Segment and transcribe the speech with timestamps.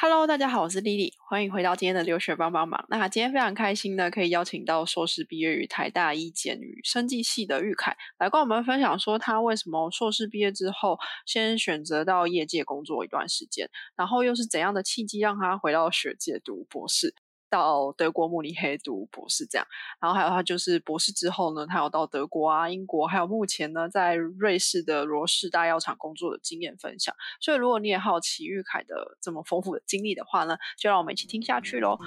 [0.00, 2.86] Hello，大家好，我是 Lily，欢迎回到今天的留学帮帮忙。
[2.88, 17.12] 那今天非常开心呢，可以邀请到硕士毕业于台大医检与生技系的玉凯，来跟我们分享说他为什么硕士毕业之后先选择到业界工作一段时间，然后又是怎样的契机让他回到学界读博士。
[17.50, 19.66] 到德国慕尼黑读博士，这样，
[20.00, 27.14] 然后还有他就是博士之后呢，他有到德国啊、英国，还有目前呢在瑞士的罗氏大药厂工作的经验分享。
[27.40, 31.98] 所以，如果你也好奇玉凯的这么丰富的经历的话呢，就让我们一起听下去喽。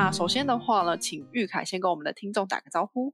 [0.00, 3.12] 那首先的话呢，请玉凯先跟我们的听众打个招呼。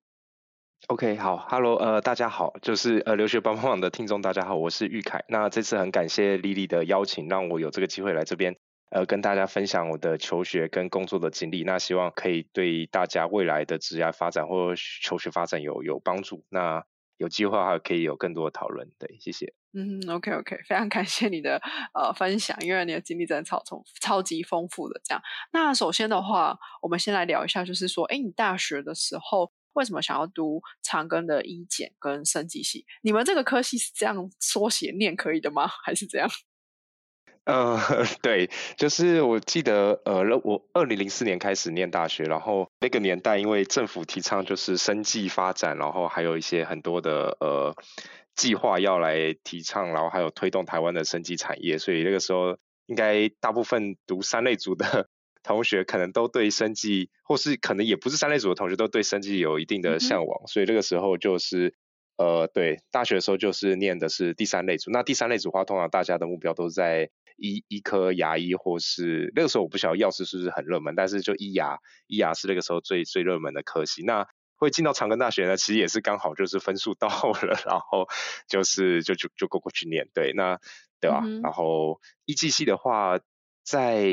[0.89, 5.25] OK，好，Hello，呃，大家好，就是呃留学帮帮网的听众，大家好，我是玉凯。
[5.29, 8.55] 那这次很感谢丽丽的邀请，让我有这个机会来这边，
[8.91, 11.65] 呃，跟大家分享我的求学跟工作的经历。
[11.65, 16.45] 那希望可以对大家未来的职业发展或求学发展有有帮助。
[16.51, 16.85] 那
[17.17, 18.91] 有机会的话，可以有更多的讨论。
[18.99, 19.55] 对，谢谢。
[19.73, 21.61] 嗯，OK，OK，非常感谢你的
[21.95, 25.01] 呃分享，因为你的经历真的超重超级丰富的。
[25.05, 29.53] 这样，那首先的话，我们先来聊一下，就是说，哎，你大学的时候。
[29.75, 32.87] 为什么想要读长庚的医检跟升级系？
[33.03, 35.67] 你们这个科系是这样缩写念可以的吗？
[35.85, 36.31] 还是这样？
[37.45, 37.79] 呃，
[38.23, 47.77] 对，就是我记得，呃，我二零零四年开始念大学，然后那个年代因为政府提倡就是生计发展，然后还有一些很多的呃
[48.35, 52.57] 计划要来提倡，然后还有推动台湾的生技产业，所以那个时候
[52.87, 55.09] 应该大部分读三类组的。
[55.45, 61.75] 同学可能都对生计，或是可能也不是三类组的同学都对生计有一定的向往，所以那个时候就是，
[62.17, 64.91] 呃，对，大学的时候就是念的是第三类组。
[64.91, 74.03] 那第三类组的话，通常大家的目标都是在医医科牙医，或是那个时候我不晓得药师是不是很热门，但是就医牙，医牙是那个时候最最热门的科系。
[74.03, 74.27] 那
[74.57, 78.09] 会进到长庚大学呢，其实也是刚好就是分数到了， 然后
[78.49, 80.59] 就是就就就过过去念，对，那
[81.01, 81.23] 对吧？
[81.43, 83.19] 然后医技系的话。
[83.67, 84.05] 在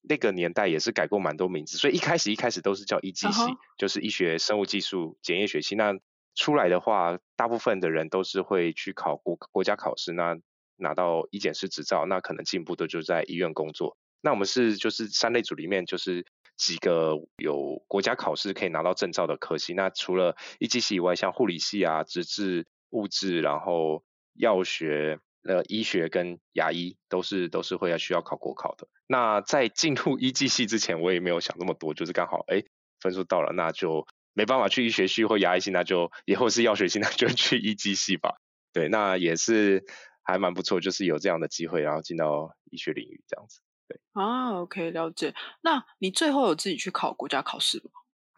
[0.00, 3.42] 那个年代也是改过蛮多名字，所以一开始一开始都是叫医技系，
[3.76, 5.74] 就是医学生物技术检验学系。
[5.74, 5.92] 那
[6.34, 10.38] 出来的话，大部分的人都是会去考国国家考试，那
[10.76, 13.96] 拿到医检师执照，那可能进步的就在医院工作。
[14.20, 16.24] 那我们是就是三类组里面就是
[16.56, 19.74] 几个有国家考试可以拿到证照的科系。
[19.74, 24.04] 那除了医技系以外，像护理系啊、直治物质，然后
[24.34, 25.18] 药学。
[25.46, 28.88] 呃，医学跟牙医都是都是会要需要考国考的。
[29.06, 32.64] 那在进入医技系之前，我也没有想那么多，就是刚好哎
[33.02, 38.36] 分数到了，那就没办法去医学系或牙医系，那就以后是药学系，那就去医技系吧。
[38.72, 39.84] 对，那也是
[40.24, 43.60] 还蛮不错，就是有这样的机会，然后进到医学领域这样子。
[43.86, 45.34] 对啊，OK，了解。
[45.62, 47.90] 那你最后有自己去考国家考试吗？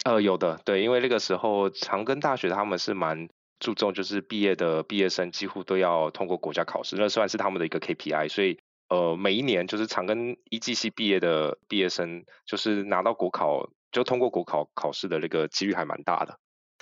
[0.05, 3.29] 呃，有的，对，因为那个时候长庚大学他们是蛮。
[3.59, 8.29] 注重就是毕业的毕业生几乎都要通过国家考试，那算是他们的一个 KPI。
[8.29, 8.59] 所以
[8.91, 16.39] 呃，每一年就是长庚一技系毕业的毕业生，就是拿到国考就通过国考考试的那个几率还蛮大的。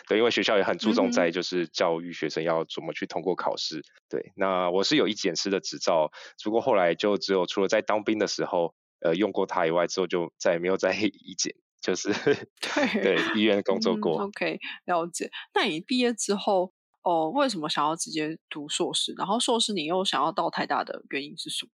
[0.09, 3.83] 对，因为学校也很注重在就是教育学生要怎么去通过考试。
[4.09, 6.11] 对，那我是有一检师的执照，
[6.43, 11.55] 不过后来就只有除了在当兵的时候呃用过它以外，之后就再也没有在 一检。
[11.81, 12.11] 就是
[12.65, 15.31] 对对医院工作过，OK 了解。
[15.55, 16.73] 那你毕业之后，
[17.03, 19.13] 哦，为什么想要直接读硕士？
[19.19, 21.71] 然后硕士你又想要到台大的原因是什么？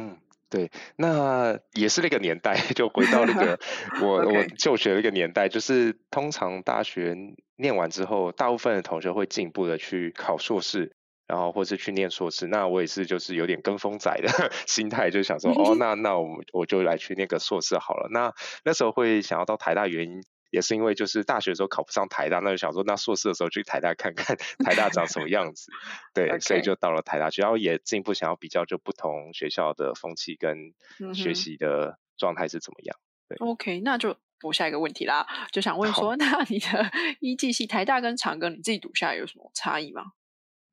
[0.00, 0.18] 嗯，
[0.48, 3.60] 对，那也是那个年代， 就回到那个
[4.00, 7.14] 我我就学那个年代，就是通常大学
[7.60, 10.92] 念完之后，大部分的同学会进一步的去考硕士。
[11.26, 18.08] 然后或是去念硕士，那我也是就是有点跟风仔的 心态，就想说哦，那那我们我就来去念个硕士好了。
[18.10, 18.34] 那
[18.64, 25.70] 那时候会想要到台大，原因也是因为就是大学的时候考不上台大，那就想说那硕士的时候去台大看看台大长什么样子。
[26.14, 30.74] 对， 所以就到了台大，然后也进一步想要比较就不同学校的风气跟
[31.14, 32.96] 学习的状态是怎么样。
[33.28, 40.06] 对，OK，那就补下一个问题啦，就想问说，那你的 一技系台大跟长庚你自己读下来有什么差异吗？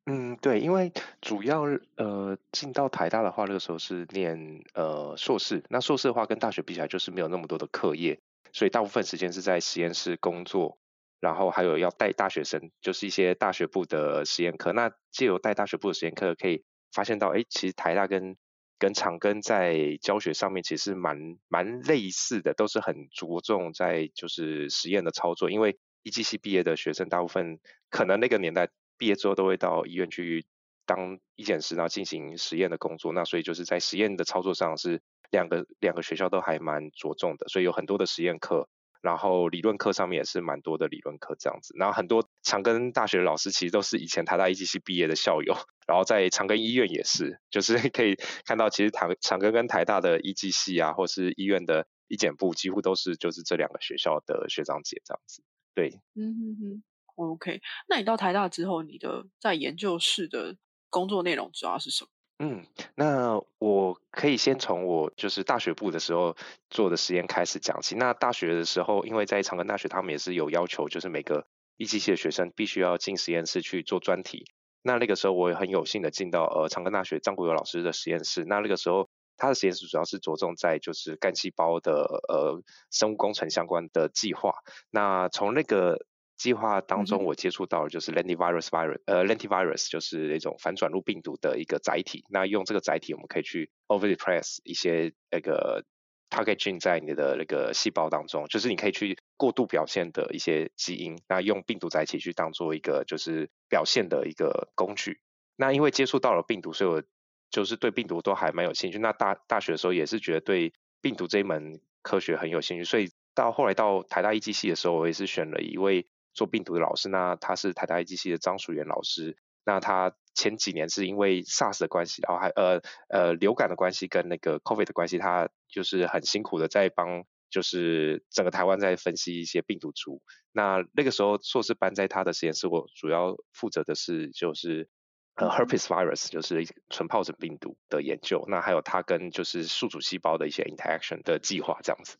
[0.09, 1.63] 嗯，对，因为主要
[1.97, 8.17] 呃进到台大的话，那个时候是念呃硕士，那硕士的话跟大学比起来就是没有那么多的课业，
[8.53, 10.77] 所以大部分时间是在实验室工作，
[11.19, 14.71] 然后还有要带大学生，就是一些大学部的实验课。
[14.71, 16.63] 那借由带大学部的实验课，可以
[16.93, 18.37] 发现到，哎，其实台大跟
[18.79, 27.59] 跟长庚在教学上面其实蛮蛮类似的，都是很着重在就是实验的操作，因为一技系毕业的学生大部分
[27.89, 28.69] 可能那个年代。
[28.99, 30.43] 毕业之后都会到医院去
[30.87, 33.13] 当医检师，然后进行实验的工作。
[33.13, 38.67] 那所以就是在实验的操作上是两个两个学校都还蛮着重的，所以有很多的实验课，
[39.01, 41.73] 然后理论课上面也是蛮多的理论课这样子。
[41.77, 45.55] 然后很多长庚大学的老师其实都是以前台大医技系毕业的校友，
[45.87, 48.15] 然后在长庚医院也是，就是 可以
[48.45, 55.43] 看到其实长长庚跟台大的医技系啊，或是医院的医检部几乎都是就是这两个学校的学长姐这样子。
[55.73, 56.83] 对，嗯哼哼
[57.15, 57.61] ，OK。
[57.87, 60.57] 那你到台大之后，你的在研究室的
[60.89, 62.09] 工作内容主要是什么？
[62.39, 62.63] 嗯，
[62.93, 66.37] 那我可以先从我就是大学部的时候
[66.69, 67.95] 做的实验开始讲起。
[67.95, 71.47] 那大学的时候，因为在长庚大学，他们也是有要求，就是每个
[71.77, 74.45] 一机系的学生必须要进实验室去做专题。
[74.83, 78.45] 那那个时候，我也很有幸的进到呃长庚大学张国友老师的实验室。
[78.45, 82.61] 那那个时候，他的实验室主要是着重在就是干细胞的呃
[82.91, 84.53] 生物工程相关的计划。
[84.91, 86.05] 那从那个
[86.37, 92.23] 计划当中，我接触到的就是 lentivirus virus，呃，lentivirus 就是一种反转录病毒的一个载体。
[92.29, 95.83] 那用这个载体，我们可以去 overexpress 一些那个
[96.29, 101.17] target gene 在你的那个细胞当中，就是你可以去过度表现的一些基因。
[101.27, 105.19] 那用病毒载体去当做一个就是表现的一个工具。
[105.55, 107.01] 那因为接触到了病毒，所以我
[107.49, 108.99] 就是对病毒都还蛮有兴趣。
[108.99, 116.05] 那大大学的时候也是觉得对病毒这一门科学很有兴趣，所以到后来到台大一机系的时候，我也是选了一位。
[116.37, 119.35] 做病毒的老师，那他是台大机系的张淑元老师。
[119.65, 130.21] 那他前几年是因为 SARS 的关系，然后还呃呃流感的关系跟那个 COVID 的关系，他就是很辛苦的在帮，就是整个台湾在分析一些病毒株。
[130.53, 134.87] 那那个时候硕士班在他的实验室，我主要负责的是就是
[135.35, 138.45] 呃 herpes virus，就是纯疱疹病毒的研究。
[138.47, 142.15] 那还有他跟就是宿主细胞的一些 interaction 的计划这样子。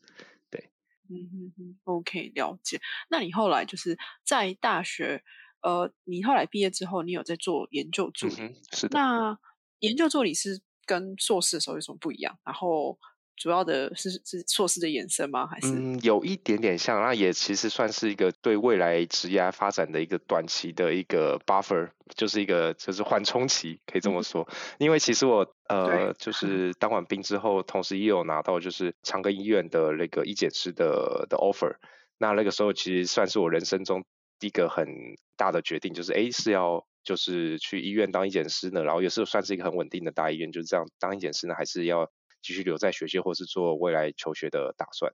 [1.08, 2.80] 嗯哼哼，OK，了解。
[3.08, 5.22] 那你后来就是在大学，
[5.62, 8.54] 呃，你后来毕业之后，你有在做研究助理？
[8.72, 8.98] 是的。
[8.98, 9.38] 那
[9.80, 12.38] 研究助理是跟硕士的时候有什么不一样？
[12.44, 12.98] 然后。
[13.38, 15.46] 主要的是是硕士的延伸吗？
[15.46, 24.48] 还是嗯，有一点点像，那也其实算是一个对未来职业发展的一个短期的一个 buffer，就是一个就是缓冲期，可以这么说。
[24.78, 31.76] 因为其实我呃， 就 是当完兵之后，同时也有拿到就是长庚医院的那个医检师的的 offer。
[32.18, 34.04] 那那个时候其实算是我人生中
[34.40, 34.88] 第一个很
[35.36, 42.10] 大的决定，就是哎是要就是去医院当医检师呢，然后也是算是一个很稳定的大医院，就是这样当医检师呢，还是要。
[42.42, 45.12] 继续留在学界，或是做未来求学的打算。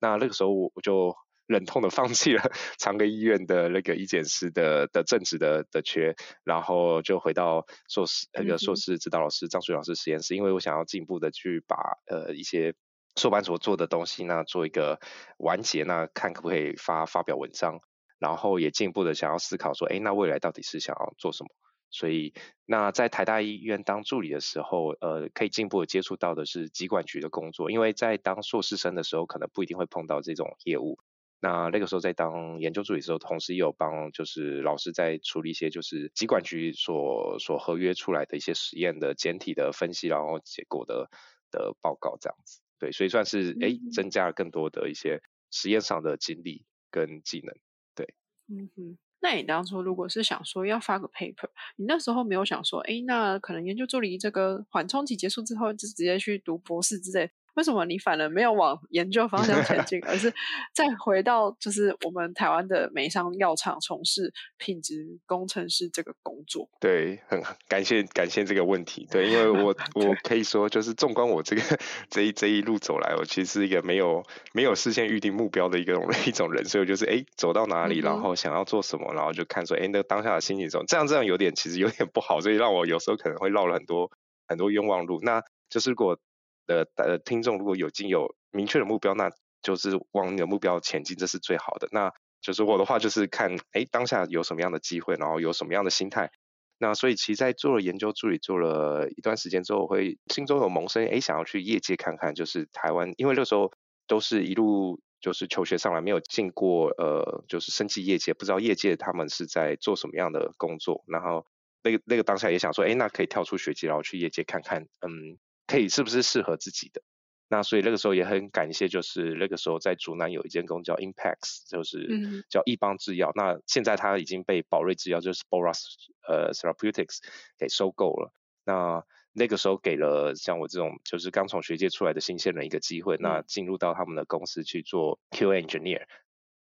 [0.00, 2.42] 那那个时候，我就忍痛的放弃了
[2.78, 6.14] 长庚医院的那个医检师的的正职的的缺，
[6.44, 11.76] 然后就回到硕士那个硕士指导老师张水老师实验室，因为我想要进一步的去把
[12.06, 12.74] 呃一些
[13.14, 15.00] 硕班所做的东西，那做一个
[15.38, 17.80] 完结，那看可不可以发发表文章，
[18.18, 21.48] 然后也进一步的想要思考说，哎，那未来到底是想要做什么？
[21.96, 22.34] 所以，
[22.66, 27.70] 那在台大医院当助理的时候，呃，可以进一步接触到的是疾管局的工作。
[27.70, 30.98] 因为在当硕士生的时候，可能不一定会碰到这种业务。
[31.40, 41.08] 那那个时候在当研究助理的时候，同时也有帮就是老师在处理一些就是疾管局所所合约出来的一些实验的简体的分析，然后结果的
[41.50, 42.60] 的报告这样子。
[42.78, 47.54] 对，所以算是哎增加了更多的一些实验上的经历跟技能。
[47.94, 48.14] 对，
[48.48, 48.98] 嗯哼。
[49.20, 57.30] 那你当初如果是想说要发个 paper，你那时候没有想说，哎，那可能研究助理这个缓冲期结束之后，就直接去读博士之类。
[57.56, 60.32] 为什么你反而没有往研究方向前进， 而是
[60.74, 66.68] 再回到就是我们台湾的美商药厂从事品质工程师这个工作？
[66.78, 69.08] 对，很感谢感谢这个问题。
[69.10, 71.62] 对，因为我 我可以说，就是纵观我这个
[72.10, 74.22] 这一这一路走来，我其实是一个没有
[74.52, 75.94] 没有事先预定目标的一个
[76.26, 84.10] 一种人，所以我就是哎走到哪里，然后想要做什么，然后就看说哎那当下的心情中，这样这样有点其实有点不好，所以让我有时候可能会绕了很多
[84.46, 85.20] 很多冤枉路。
[85.22, 86.18] 那就是如果。
[86.66, 89.30] 的呃，听众如果有经有明确的目标，那
[89.62, 91.88] 就是往你的目标前进，这是最好的。
[91.92, 96.30] 那就是我的话，就是看哎当下有什么样的机会，然后有什么样的心态。
[96.78, 103.72] 那所以其实，在做了研究助理做了一段时间之后，我会心中有萌生哎想要去业界看看，就是台湾，因为那时候
[104.06, 111.02] 都是一路就是求学上来，没有进过呃就是生技业界，不知道业界他们是在做什么样的工作。
[111.08, 111.46] 然后
[111.82, 115.38] 那个那个当下也想说，哎那可以跳出学界，然后去业界看看，嗯。
[115.66, 117.02] 可以是不是适合自己的？
[117.48, 123.30] 那所以那个时候也很感谢，就是那个时候在竹南有一间公司叫 Impax，就是叫易邦制药。
[123.36, 125.80] 那现在它已经被宝瑞制药，就是 Boras
[126.26, 127.18] 呃 Therapeutics
[127.56, 128.32] 给收购了。
[128.64, 136.06] 那那个时候给了像我这种就是刚从学界出来的新鲜人一个机会，那进入到他们的公司去做 Q Engineer。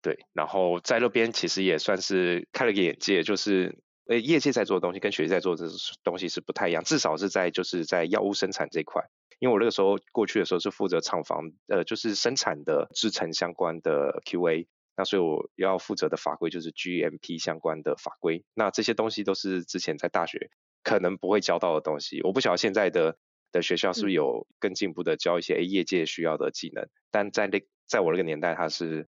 [0.04, 3.80] 对，然后在那边其实也算是开了个眼界，就是。
[4.08, 5.68] 呃，业界在做的东西跟学界在做的
[6.04, 9.04] 东西是不太一样，至少是在就是在药物生产这块，
[9.40, 18.46] 因为我那个时候过去的时候是负责厂房，呃，就是生产的制程相关的 QA，那所以我要负责的法规就是 GMP 相关的法规。
[18.54, 20.52] 那这些东西都是之前在大学
[20.84, 22.22] 可能不会教到的东西。
[22.24, 23.18] 我不晓得现在的
[23.52, 29.08] 的学校是不是有更进步的教一些诶业界需要的技能，但在那在我那个年代，它是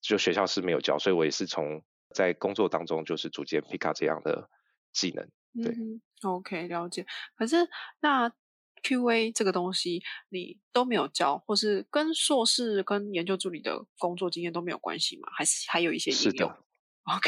[0.00, 1.82] 就学校是没有教，所以我也是从
[2.12, 4.48] 在工作当中就是逐渐 pick up 这样的
[4.92, 5.26] 技能。
[5.62, 5.74] 对
[6.22, 7.04] ，OK，了解。
[7.36, 7.68] 可是
[8.00, 8.32] 那。
[8.84, 15.28] Q&A 这个东西你都没有教，或是跟硕士、跟研究助理的工作经验都没有关系吗？
[15.38, 16.52] 还是还有一些应用？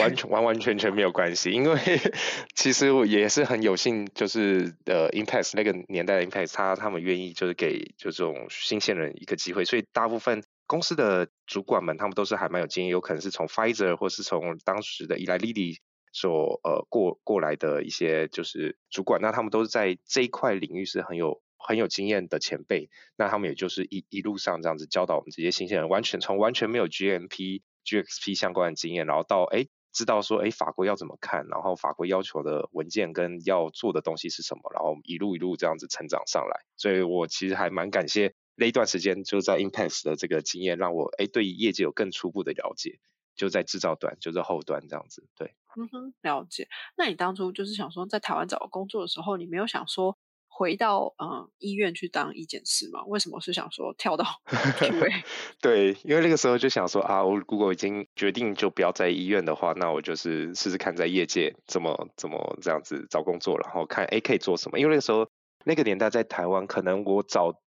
[0.01, 1.79] 完全完完全全没有关系，因为
[2.57, 15.79] 其实我也是很有幸，就是呃，Impact 那个年代的 Impact，他他们愿意就是给就这种新鲜人一个机会，所以大部分公司的主管们他们都是还蛮有经验，有可能是从 Pfizer 或是从当时的 Eli Lilly
[16.13, 21.43] 所呃过过来的一些就是主管，那他们都是在这一块领域是很有。
[21.67, 36.67] 很有经验的前辈，那他们也就是一一路上这样子教导我们这些新鲜人，完全从完全没有 GMP、GXP 相关的经验，然后到哎知道说哎法规要怎么看，然后法规要求的文件跟要做的东西是什么，然后一路一路这样子成长上来。
[36.77, 42.99] 所以我其实还蛮感谢那一段时间就在 Impact 的这个经验，让我哎对业界有更初步的了解，
[43.35, 45.27] 就在制造端，就在后端这样子。
[45.37, 46.69] 对，嗯哼，了解。
[46.97, 50.17] 那你当初就是想说在台湾找工作的时候，你没有想说？
[50.57, 53.03] 回到嗯医院去当医检师吗？
[53.07, 55.25] 为什么是想说跳到 QA？
[55.61, 64.79] 对，因为那个时候就想说啊，我如果已经决定就不要在医院的话，那我就是试试看在业界怎么怎么这样子找工作，然后看 A 可以做什么。
[64.79, 65.29] 因为那个时候
[65.65, 67.61] 那个年代在台湾，可能我找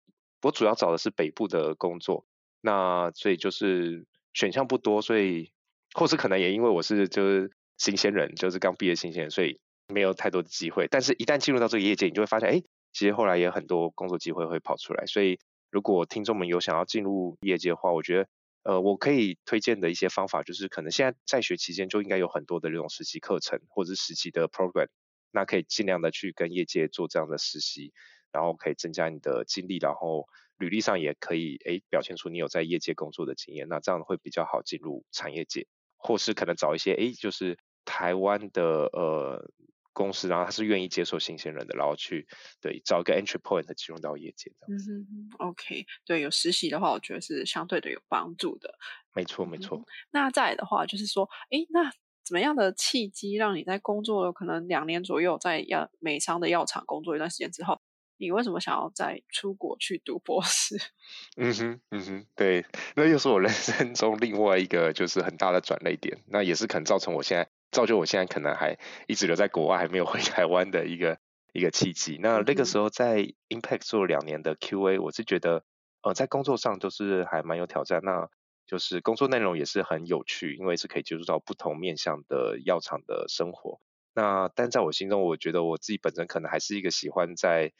[0.42, 2.26] 我主要找的是北部的工作，
[2.60, 5.52] 那所以就是选项不多，所以
[5.94, 9.60] 或是可能也因为我是就是新鲜人，就是刚毕业新鲜人，所以
[9.92, 10.86] 没有太多的机会。
[10.88, 12.62] 但是一旦进入到这个业界，你就会发现，哎。
[12.92, 15.38] 其实后来也有很多工作机会会跑出来，所以
[15.70, 18.28] 如果听众们有想要进入业界的话，我觉得
[18.62, 24.86] 呃我可以推荐的一些方法就是，可能现在在学期间就应该有很多的这种实习课程或者是实习的 program，
[25.30, 27.92] 那可以尽量的去跟业界做这样的实习，
[28.32, 30.26] 然后可以增加你的经历，然后
[30.58, 35.66] 履历上也可以诶表现出你有在业界工作的经验，那这样会比较好进入产业界，
[35.96, 39.50] 或是可能找一些诶就是台湾的呃。
[39.98, 42.28] 公司，然后他是愿意接受新鲜人的，然后去
[42.60, 44.90] 对找一个 entry point 进入到业界这样子。
[44.92, 48.74] 嗯哼，OK，对，有实习的话，我觉得是相对的有帮助的。
[49.14, 49.82] 没错，没错。
[50.10, 51.90] 那再来的话，就是说，诶，那
[52.24, 57.75] 怎么样的契机让你在工作了可能两年左右，在药美商的药厂工作一段时间之后，
[58.18, 60.76] 你为什么想要再出国去读博士？
[61.36, 67.48] 嗯哼，嗯哼，对，那又是我人生中另外一个就是很大的转捩点，那也是可能造成我现在。
[67.72, 71.18] 造就我现在可能还一直留在国外，还没有回 台湾的一个
[71.52, 72.16] 一个契机。
[72.22, 73.18] 那那个时候在
[73.48, 75.64] Impact 做两年的 QA，我是觉得
[76.00, 78.00] 呃在工作上都是还蛮有挑战。
[78.02, 78.28] 那
[78.66, 83.80] 就是工作内容也是很有趣，因为是可以接触到不同面向的药厂的生活。
[84.14, 87.72] 那但在我心中，我觉得我自己本身可能还是一个喜欢在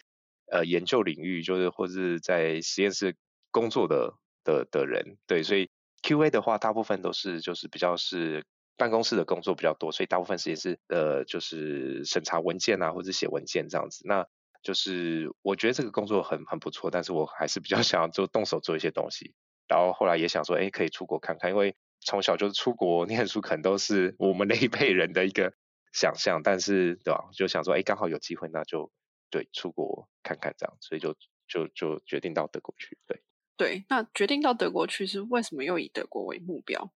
[0.51, 3.17] 呃研究领域，就是或是在实验室
[3.51, 5.17] 工作的的的人。
[5.27, 5.71] 对，所以
[6.03, 8.45] QA 的话，大部分都是就是比较是。
[8.79, 14.03] 办公室的工作比较多，所以大部分时间是呃，就是审查文件啊，或者写文件这样子。
[14.07, 14.27] 那
[14.63, 19.33] 就是我觉得这个工作很很不错，但是我还是比较 想要做动手做一些东西。
[19.67, 25.55] 然后后来也想说，哎，可以出国看看，因为从小就是出国念书，可能都是我们那一辈人的一个
[25.95, 26.43] 想象。
[26.45, 27.31] 但是对吧？
[27.33, 28.93] 就想说，哎，刚好有机会，那就
[29.37, 31.15] 对出国看看这样，所以就
[31.47, 32.97] 就就决定到德国去。
[33.07, 33.21] 对
[33.59, 36.91] 对，那决定到德国去是为什么又以德国为目标？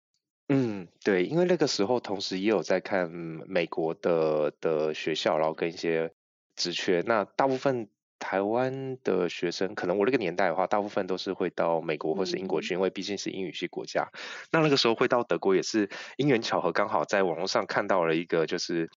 [0.49, 6.13] 嗯，对，因为那个时候同时也有在看美国的的学校，然后跟一些
[6.55, 7.01] 职缺。
[7.07, 7.89] 那大部分
[8.19, 14.09] 台湾的学生，可能我那个年代的话，大部分都是会到美国或是英国去，因为毕竟是英语系国家。
[14.51, 18.89] 那那个时候会到德国，也是因缘巧合，刚好在网络上看到了一个，就是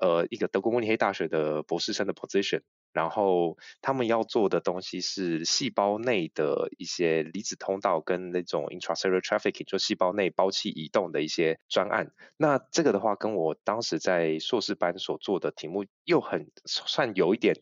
[0.00, 2.62] 呃一个德国慕尼黑大学的博士生的 position。
[2.94, 12.12] 然后他们要做的东西是细胞内的一些离子通道跟那种 intracellular trafficking，就细胞内胞器移动的一些专案。
[12.36, 17.56] 那这个的话，跟我当时在硕士班所做的题目又很算有一点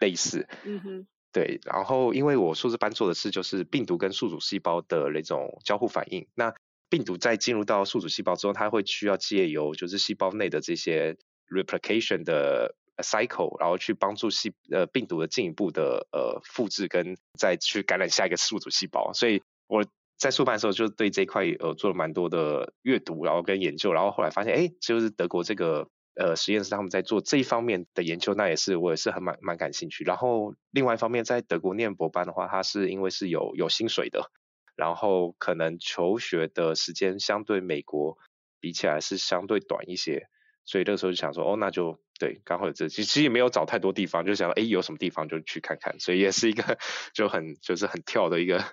[0.00, 0.48] 类似。
[0.64, 1.06] 嗯哼。
[1.30, 6.26] 对，然后因为我硕士班做的事就是病毒跟宿主细胞的那种交互反应。
[6.34, 6.52] 那
[6.90, 11.16] 病毒在进入到宿主细胞之后，它会需要借由就是细胞内的这些
[11.48, 12.74] replication 的。
[13.02, 19.84] cycle，然后去帮助细呃病毒的进一步的呃复制跟再去感染下一个宿主细胞，所以我
[20.18, 30.04] 在硕班的时候就对这一块呃做了蛮多的阅读，然后跟研究，然后后来发现哎，就是德国这个呃实验室他们在做这一方面的研究，那也是我也是很蛮蛮感兴趣。
[30.04, 34.30] 然后另外一方面，在德国念博班的话，它是因为是有有薪水的，
[34.76, 38.16] 然后可能求学的时间相对美国
[38.60, 40.28] 比起来是相对短一些，
[40.64, 46.78] 所以那个时候就想说，哦，那就对，刚好有这，其实也没有找太多地方，就想哎有什么地方就去看看，所以也是一个
[47.14, 48.64] 就很就是很跳的一个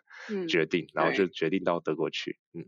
[0.47, 2.37] 决定，然后就决定到德国去。
[2.53, 2.65] 嗯，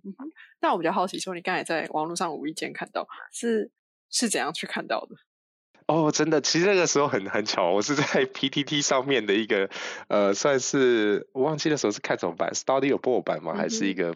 [0.60, 3.72] 那我比较好奇，说你刚才在网络上无意间看到，是
[4.10, 5.16] 是怎样去看到的？
[5.88, 9.70] 哦，真的，其实那个时候很很巧，我是在 PTT 上面的一个
[10.08, 13.54] 呃，算是我忘记的时候是看什么版，Study Abroad 版吗？
[13.56, 14.16] 还是一个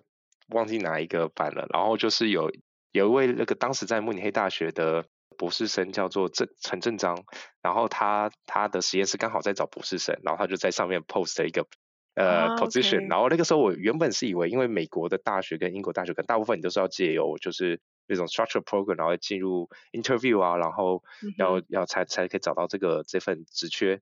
[0.50, 1.68] 忘记哪一个版了？
[1.74, 2.50] 然后就是有
[2.98, 5.06] 有一位那个当时在慕尼黑大学的。
[5.38, 7.26] 博士生叫做郑陈正章，
[7.62, 11.68] 然后他他的实验室刚好在找博士生，然后他就在上面 post 了一个
[12.14, 21.04] 呃 position，然后那个时候我原本是以为，因为美国的大学跟英国大学，可能大部分你都是要借由就是那种 structure program，然后进入 interview 啊，然后
[21.38, 24.00] 要要才才可以找到这个这份职缺，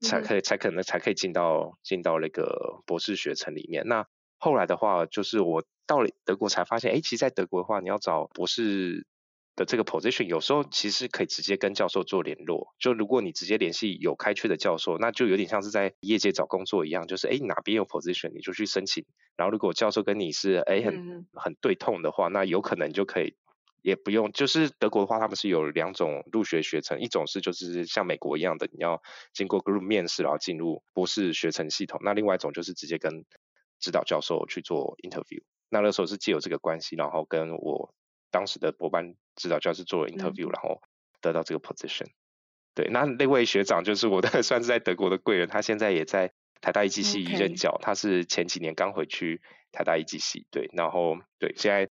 [0.00, 3.86] 才可以才可能才可以进到进到那个博士学程里面。
[3.86, 4.06] 那
[4.40, 9.06] 后来的话，就是我到了德国才发现，哎，其实在德国的话，你要找博士。
[9.56, 19.04] 的这个 position 有时候其实可以直接跟教授做联络，就如果你直接联系有开缺的教授，那就有点像是在业界找工作一样，就是哎哪边有 position 你就去申请，
[19.36, 23.34] 然后如果教授跟你是哎很很对痛的话，那有可能就可以
[23.82, 29.02] 也不用，就是德国的话他们是有两种入学学程，一种是就是像美国一样的你要
[29.34, 33.26] 经过 group 面试然后进入博士学程系统，那另外一种就是直接跟
[33.80, 37.92] 指导教授去做 interview，那那时候是借由这个关系，然后跟我。
[38.32, 40.80] 当时的博班指导教师做了 interview，然后
[41.20, 42.06] 得到这个 position。
[42.76, 47.76] 对，那那位学长就是我的， 算是在德国的贵人，他现在也在台大一技系任教。
[47.82, 51.90] 他是前几年刚回去台大一技系，对，然后对，现在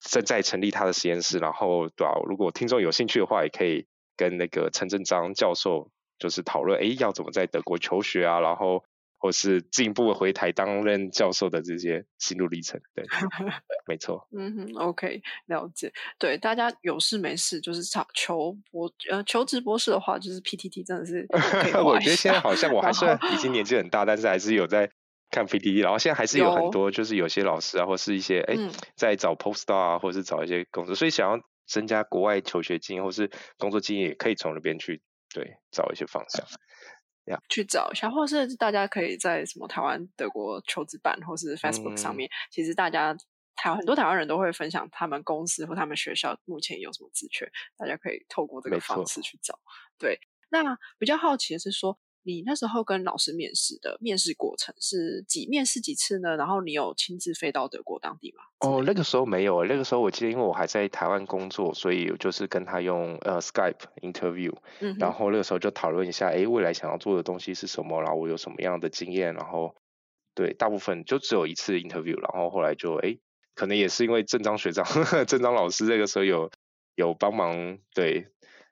[0.00, 1.36] 正在成立他的实验室。
[1.36, 3.86] 然后对啊，如果听众有兴趣的话，也可以
[4.16, 8.86] 跟那个陈正章教授就是讨论，哎，要怎么在德国求学啊，然后。
[9.24, 13.06] 或是进一步回台担任教授的这些心路历程，对，
[13.88, 14.28] 没错。
[14.36, 15.90] 嗯哼，OK，了解。
[16.18, 21.26] 对，大家有事没事就是找求博呃求职博士的话，就是 PTT 真的是。
[21.82, 24.90] 我觉得现在好像我还算已经年纪很大，但是还是有在
[25.30, 28.54] 看 PTT，然后现在还是有很多就是有些老师啊，或是一些哎
[28.94, 35.00] 在找 Postdoc 啊，或者是找一些工作，所以想要增加国外求学经验或是工作经验，也可以从那边去
[35.32, 36.44] 对找一些方向。
[37.48, 43.16] 去找一下，或者是大家可以在什么台湾、德国求职版，或是 Facebook 上面，其实大家
[43.56, 49.58] 台很多台湾人都会分享他们公司或他们学校目前有什么职缺，大家可以透过这个方式去找。
[49.98, 50.18] 对，
[50.50, 51.98] 那比较好奇的是说。
[52.26, 56.36] 你那时候跟老师面试的面试过程是几面试几次呢？
[56.36, 58.42] 然后你有亲自飞到德国当地吗？
[58.60, 69.74] 哦，那个时候没有，那个时候我记得，因为我还在台湾工作，所以就是跟他用呃 Skype interview，嗯，然后那个时候就讨论一下，哎，未来想要做的东西是什么，然后我有什么样的经验，然后
[70.34, 73.18] 对，大部分就只有一次 interview，然后后来就哎，
[73.54, 74.86] 可能也是因为郑章学长、
[75.28, 76.50] 郑章老师那个时候有
[76.94, 78.28] 有帮忙，对。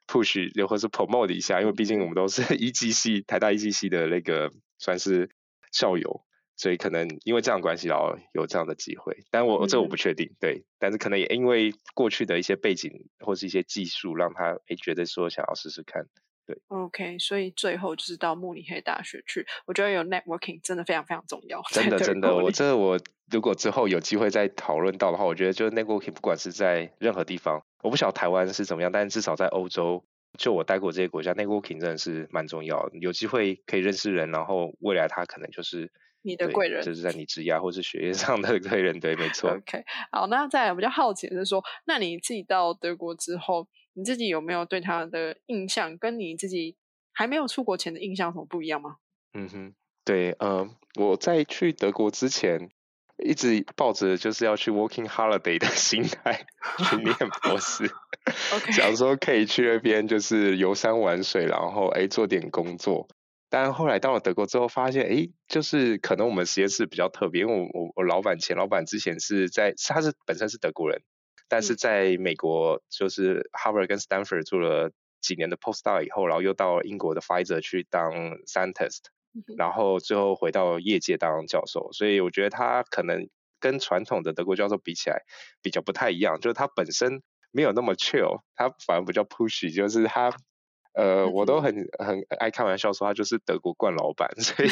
[0.06, 5.30] Push 又或是 promote 一下，因为毕竟我们都是 一技系台大一技系的那个算是
[5.72, 6.24] 校友，
[6.56, 9.24] 所以可能因为这样关系，然后有这样的机会。
[9.30, 16.06] 但我这我不确定，对，但是可能也因为过去的一些背景或是一些技术，让他诶觉得说想要试试看，
[16.46, 16.60] 对。
[16.68, 21.62] OK，所以最后就是到慕尼黑大学去，我觉得有 networking 真的非常非常重要。
[21.70, 22.98] 真的真的，我这我
[23.30, 27.62] 如果之后有机会再讨论到的话，我觉得就 networking 不管是在任何地方。
[27.82, 30.04] 我不晓得台湾是怎么样，但是至少在欧洲，
[30.38, 32.88] 就我待过这些国家，networking 真的是蛮重要。
[33.00, 35.90] 有机会可以认识人，然后未来他可能就是
[36.22, 39.00] 你的贵人，就是在你职业或是学业上的贵人。
[39.00, 39.50] 对，没错。
[39.50, 46.76] OK，好，那再来比较好奇的是说，那你自己到德国之后，你自己有没有对他的印象，跟你自己
[47.12, 48.96] 还没有出国前的印象有什么不一样吗？
[49.34, 49.74] 嗯哼，
[50.04, 52.70] 对，呃，我在去德国之前。
[53.24, 56.44] 一直抱着就是要去 working holiday 的 心态
[56.90, 57.88] 去念博士，
[58.72, 63.06] 想说可以去那边就是游山玩水，然后哎做点工作。
[63.48, 71.02] 但后来到了德国之后，发现哎，就是可能我们实验室比较特别，因为我我我老板前老板之前是在他是本身是德国人，
[71.52, 78.10] 但是在美国就是 Harvard 跟 Stanford 做了几年的 postdoc 以后，然后又到英国的 Pfizer 去当
[78.46, 79.00] scientist。
[79.58, 83.28] 然后最后回到业界当教授，所以我觉得他可能
[83.60, 85.22] 跟传统的德国教授比起来
[85.60, 90.34] 比较不太一样，就是他本身没有那么 chill，他反而比较 pushy，就是他
[90.94, 94.68] 呃我都很很爱开玩笑说他就是德国惯老板， 所以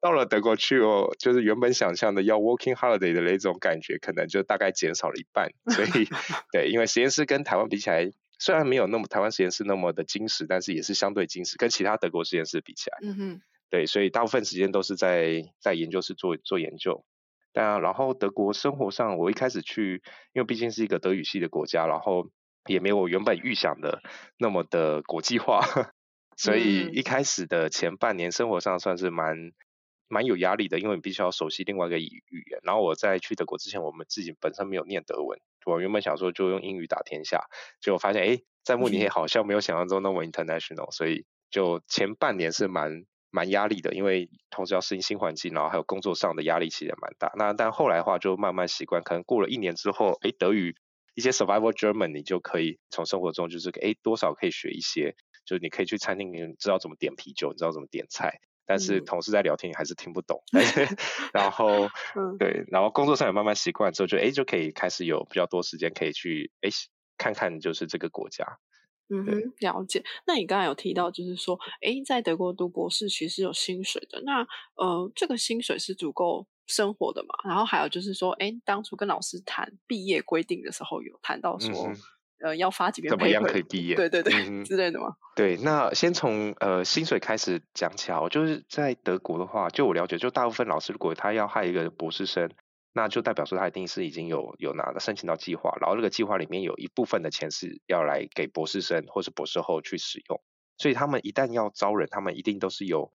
[0.00, 5.48] 到了德国去哦，就是原本想象的要 working holiday 的那种感觉，可能就大概减少了一半。
[5.70, 6.08] 所以
[6.52, 17.04] 对，因为实验室跟台湾比起来虽然没有那么台湾实验室那么的精实，但是也是相对精实，跟其他德国实验室比起来，嗯哼，对，所以大部分时间都是在在研究室做做研究。
[17.54, 22.30] 但然后德国生活上，我一开始去，因为毕竟是一个德语系的国家，然后
[22.66, 24.02] 也没有我原本预想的
[24.38, 25.60] 那么的国际化，
[26.36, 29.52] 所以一开始的前半年生活上算是蛮。
[30.08, 32.60] 蛮有压力的，因为你必须要熟悉另外一个语语言。
[32.64, 37.46] 然后我在去德国之前，我们自己本身没有念德文，我原本想说就用英语打天下，
[37.80, 47.32] 结果发现哎，在慕尼黑好像没有想象中那么 international，所以就前半年是蛮蛮压力的，因为同时要适应新环境，然后还有工作上的压力其实也蛮大。
[47.36, 50.76] 那但后来的话就慢慢习惯，可能过了一年之后，哎，德语
[51.14, 58.38] 一些 survival German 你就可以从生活中就是哎多少可以学一些，就是你可以去餐厅，你知道怎么点啤酒，你知道怎么点菜。
[58.64, 60.40] 但是同事在聊天，你还是听不懂。
[61.34, 61.88] 然后，
[62.38, 66.70] 对，然后工作上也慢慢习惯之后，就哎就可以开始有比较多时间可以去哎
[67.18, 68.46] 看看就是这个国家。
[69.10, 70.02] 嗯哼，了解。
[70.26, 74.22] 那你刚才有提到，就是说，哎，在德国读博士其实有薪水的。
[74.24, 74.46] 那
[74.76, 77.28] 呃，这个薪水是足够生活的嘛？
[77.44, 81.92] 然后还有就是说，哎，当初跟老师谈毕业规定的时候，有谈到说。
[82.44, 83.08] 呃，要发几篇？
[83.08, 83.94] 怎么样可以毕业？
[83.94, 85.14] 对对对，之类的吗？
[85.36, 88.28] 对，那先从呃薪水开始讲起啊。
[88.28, 92.50] 就是在德国的话，就我了解，就大部分老师如果他要害一个博士生，
[92.92, 100.42] 那就代表说他一定是已经有有拿申请到计划，然后这个计划里面有一部分的钱是要来给博士生或是博士后去使用。
[100.78, 103.12] 所以他们一旦要招人，他们一定都是有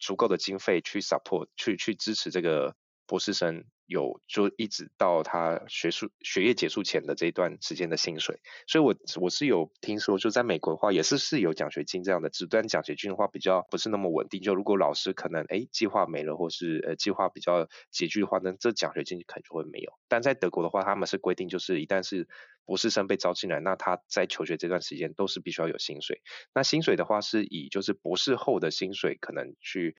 [0.00, 2.74] 足够的经费去 support 去去支持这个
[3.06, 3.64] 博士生。
[3.86, 14.42] 有就一直到他学术学业结束前的这一段时间的薪水，所以我我是有听说，就在美国的话也是是有奖学金这样的，只端奖学金的话比较不是那么稳定。
[14.42, 19.92] 就如果老师可能哎计划没了，或是呃计划比较拮据的话，那这奖学金可能就会没有。
[20.08, 22.28] 但在德国的话，他们是规定就是一旦是
[22.64, 26.22] 博士生被招进来，那他在求学这段时间都是必须要有薪水。
[26.52, 29.96] 那薪水的话是以就是博士后的薪水可能去。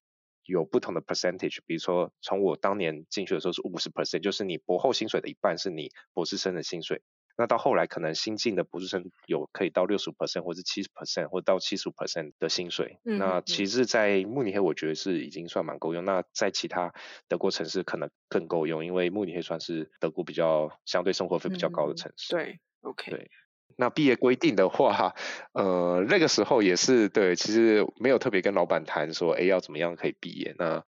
[0.47, 7.01] 有不同的 percentage，比如说从我当年进去的时候是五十 percent，就是你博后薪水的一半是你博士生的薪水。
[7.39, 12.97] 那到后来可能新进的博士生有可以到六十 percent 或者七十 percent 或到七十五 percent 的薪水。
[13.03, 16.03] 那其实，在慕尼黑我觉得是已经算蛮够用。
[16.03, 16.91] 那在其他
[17.27, 22.33] 德国城市可能更够用，因为慕尼黑算是德国比较相对生活费比较高的城市。
[22.33, 23.29] 对，OK。
[23.67, 23.75] 对。
[23.77, 25.13] 那毕业规定的话，
[25.53, 30.56] 呃，那个时候也是对，其实没有特别跟老板谈说，哎，要怎么样可以毕业。
[30.58, 30.84] 那，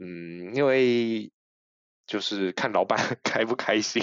[0.00, 1.32] 嗯，因为
[2.06, 4.02] 就是看老板 开不开心，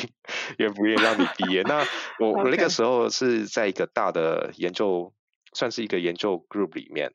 [0.58, 1.62] 愿不愿意让你毕业。
[1.64, 1.86] 那
[2.20, 5.14] 我我那个时候是在一个大的研究，
[5.54, 7.14] 算是一个研究 group 里面。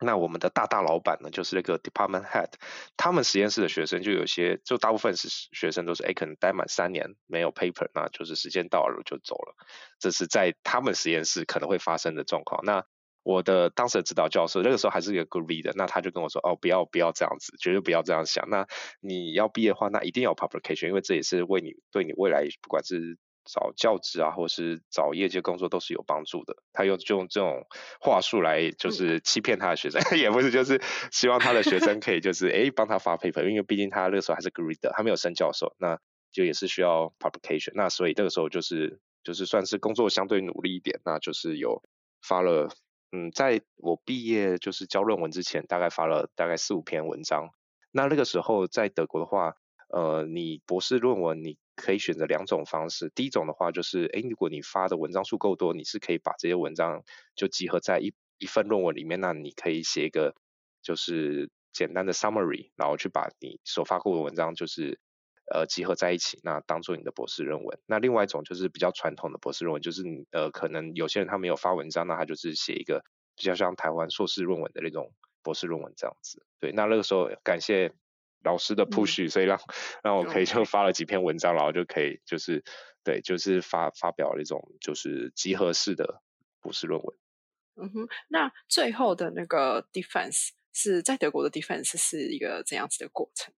[0.00, 2.50] 那我们的大大老板呢，就是那个 department head，
[2.96, 9.54] 他们实验室的学生就有些，就大部分是学生都是，哎，可能待满三年没有 paper，那就是时间到了就走了，
[10.00, 12.64] 这是在他们实验室可能会发生的状况。
[12.64, 12.84] 那
[13.22, 18.50] 我的当时的指导教授那个时候还是一个 good reader，那他就跟我说，哦，不要不要这样子，绝对不要这样想。
[18.50, 18.66] 那
[19.00, 26.56] 你要毕业的话，那一定要 publication，因为这也是为你对你未来不管是找教职啊，或是找业界工作都是有帮助的。
[26.72, 27.66] 他用就用这种
[28.00, 30.80] 话术来，就是欺骗他的学生， 也不是，就是
[31.12, 35.98] 希望他的学生可以就是哎帮他发 paper，因为毕竟他那个时候还是 grader，他没有升教授，那
[36.32, 37.72] 就也是需要 publication。
[37.74, 41.82] 那所以那个时候就是就是算是工作相对努力一点，那就是有
[42.22, 42.68] 发了，
[43.12, 47.50] 嗯，在我毕业就是交论文之前，大概发了大概四五篇文章。
[47.92, 49.54] 那那个时候在德国的话，
[49.94, 51.56] 呃，你博士论文你。
[51.76, 57.02] 可以选择两种方式，第一种的话就是，哎，如果你发的文章数够多，你是可以把这些文章
[57.34, 60.36] 就集合在一一份论文里面，那你可以写一个
[60.84, 65.00] 就是简单的 summary，然后去把你所发过的文章就是
[65.52, 67.76] 呃集合在一起，那当做你的博士论文。
[67.86, 73.02] 那另外一种就是比较传统的博士论文，就是你呃可能有些人他没有发文章，那他就是写一个
[73.34, 76.46] 比较像台湾硕士论文的那种博士论文这样子。
[76.60, 77.92] 对，那那个时候感谢。
[78.44, 79.58] 老师的 push，所以让
[80.02, 82.62] 让我可以就发了几篇文章，然后就可以就是
[83.02, 86.22] 对，就是发发表了一种就是集合式的
[86.60, 87.16] 博士论文。
[87.76, 93.52] 嗯哼，那最后的那个 defense 是在德国的 defense 是一个怎样子的过程？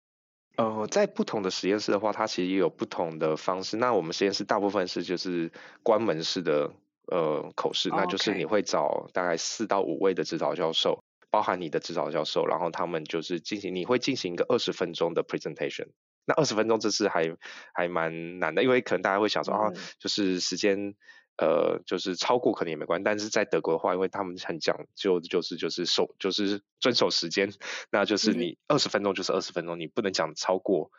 [0.56, 3.76] 呃，在不同的实验室的话，它其实也有不同的方式。
[3.76, 6.72] 那我们实验室大部分是就是关门式的
[7.08, 11.04] 呃口试，那就是你会找大概四到五位的指导教授。
[11.36, 15.88] 包含你的指导教授，然后他们就是进行，你会进行一个二十分钟的 presentation。
[16.24, 17.36] 那二十分钟这次还
[17.74, 20.94] 还蛮难的，因为可能大家会想说啊，就是时间
[21.36, 27.52] 呃就是超过可能也没关系，但是在德国的话，因为他们很讲究，就是就是守就是遵守时间，
[27.90, 30.90] 那就是你二十分钟就是二十分钟，你不能讲超过，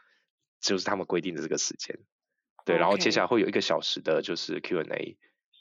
[0.61, 1.97] 就是他们规定的这个时间。
[2.63, 5.17] 对，然后接下来会有一个小时的就是 Q&A。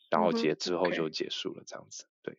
[0.08, 2.04] 然后结之后就结束了这样子。
[2.22, 2.38] 对，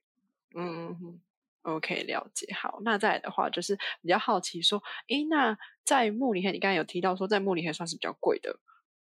[0.56, 1.22] 嗯嗯嗯
[1.68, 2.48] ，OK，了解。
[2.54, 8.58] 好，那再来的话就是比较好奇说，诶，那在慕尼黑，你刚才有提到说在慕尼黑算是比较贵的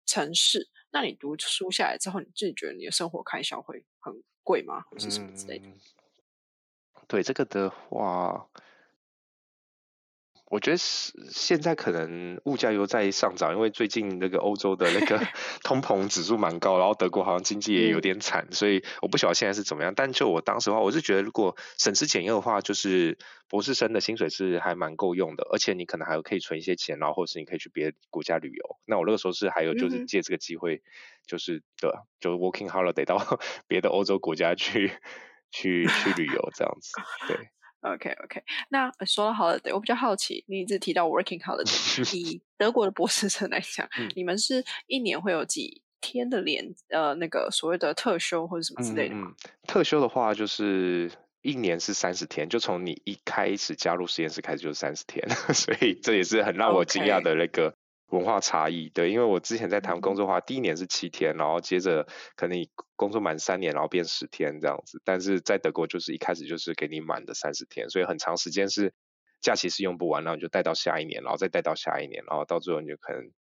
[0.05, 5.65] 城市，那你读书下来之后，你自己觉得你的生活开销会很贵吗，或是什么之类的？
[5.67, 5.79] 嗯，
[7.07, 8.47] 对这个的话，
[10.51, 15.17] 我觉得是现在可能物价又在上涨，因为最近那个欧洲的那个
[15.63, 19.93] 通膨指数蛮高，然后德国好像经济也有嗯点惨，所以我不晓得现在是怎么样。
[19.95, 28.77] 但就我当时的话，我是觉得如果省吃俭用的话，就是博士生的薪水是还蛮够用的，而且你可能还可以存一些钱，然后或是你可以去别的国家旅游。
[28.85, 30.81] 那我那个时候是还有就是借这个机会，
[31.25, 34.91] 就是对啊，就 working holiday 到 别的欧洲国家去
[35.49, 36.91] 去去旅游这样子，
[37.29, 37.37] 对。
[37.81, 44.11] OK OK，那呃说到 holiday，我比较好奇，你一直提到 working holiday， 以德国的博士生来讲，嗯。
[44.15, 49.27] 你们是一年会有几天的连呃那个所谓的特休或者什么之类的吗？
[49.27, 49.35] 嗯嗯，
[49.67, 57.73] 特休的话就是一年是三十天，就从你一开始加入实验室开始就是三十天， 所以这也是很让我惊讶的那个
[58.11, 58.89] 文化差异。
[58.89, 68.93] 对，因为我之前在台湾工嗯作的话，第一年是七天，然后接着可能你工作满三年，然后变十天这样子，但是在德国就是一开始就是给你满的三十天，所以很长时间是
[69.41, 73.31] 假期是用不完，然后你就带到下一年，然后再带到下一年，然后到最后你就可能。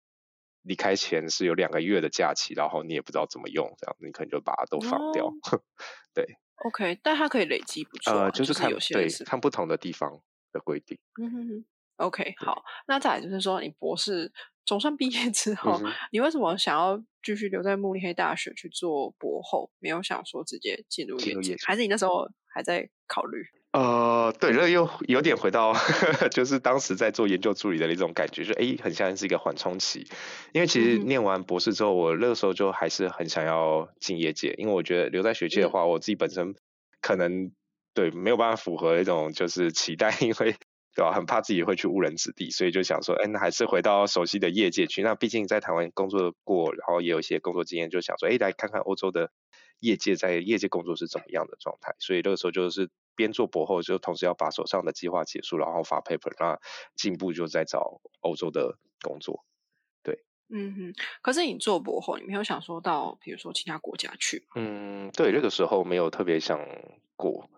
[0.63, 5.25] 离开前是有两个月的假期，然后你也不知道怎么用，这样你可能就把它都放掉。
[5.25, 5.33] 哦
[6.13, 6.27] 对
[6.67, 10.21] ，OK，但它可以累积不错啊、呃，就是看对看不同的地方
[10.53, 10.99] 的规定。
[11.19, 11.65] 嗯哼哼
[11.97, 14.31] ，OK，好，那再来就是说，你博士
[14.71, 21.57] 总算毕业之后，嗯你为什么想要继续留在慕尼黑大学去做博后，没有想说直接进入业界？
[21.67, 23.43] 还是你那时候还在考虑？
[23.73, 25.75] 呃，对，这又有点回到
[26.31, 30.07] 就是当时在做研究助理的那种感觉，就诶，很像是一个缓冲期。
[30.53, 36.55] 因为其实念完博士之后，我那个时候就还是很想要进业界，因为我觉得留在学界的嗯话，我自己本身
[37.01, 37.51] 可能
[37.93, 40.55] 对没有办法符合那种就是期待， 因为
[40.95, 45.03] 对吧，很怕自己会去误人子弟，所以就想说，哎，那还是回到熟悉的业界去。
[45.03, 49.31] 那毕竟在台湾工作过，然后也有一些工作经验，就想说，哎，来看看欧洲的
[49.79, 51.95] 业界在业界工作是怎么样的状态。
[51.99, 56.59] 所以那个时候就是边做博后，就同时要把手上的计划结束，然后发 paper，那
[56.97, 59.45] 进步就在找欧洲的工作。
[60.53, 64.49] 嗯哼，可是你做博后，你没有想说到，比如说其他国家去？
[64.57, 66.59] 嗯，对，那个时候没有特别想
[67.15, 67.49] 过。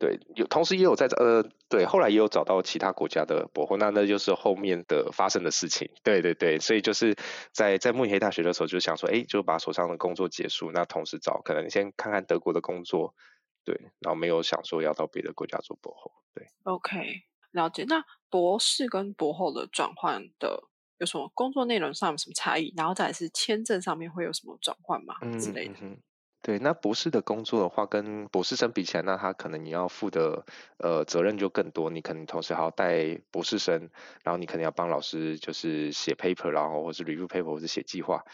[0.00, 5.90] 对，有同时也有在呃，对，后来也有找到其他国家的博后，那那就是后面的发生的事情。
[6.02, 7.14] 对对对，所以就是
[7.52, 13.14] 在在慕尼黑大学的时候，就想说，哎，就把手上的工作结束，那同时找可能先看看德国的工作，
[13.62, 16.10] 对，然后没有想说要到别的国家做博后。
[16.32, 17.84] 对，OK，了解。
[17.86, 20.62] 那博士跟博后的转换的
[20.96, 22.72] 有什么工作内容上有什么差异？
[22.74, 25.74] 然后再来是签证上面会有什么转换吗、之类的？
[26.42, 30.46] 对，那博士的工作的话，跟博士生比起来，那他可能你要负的
[30.78, 33.90] 呃责任就更多，你可能同时还要带博士生，
[34.24, 38.24] 然后你可能要帮老师就是写 paper，然后或是 review paper 或是写计划，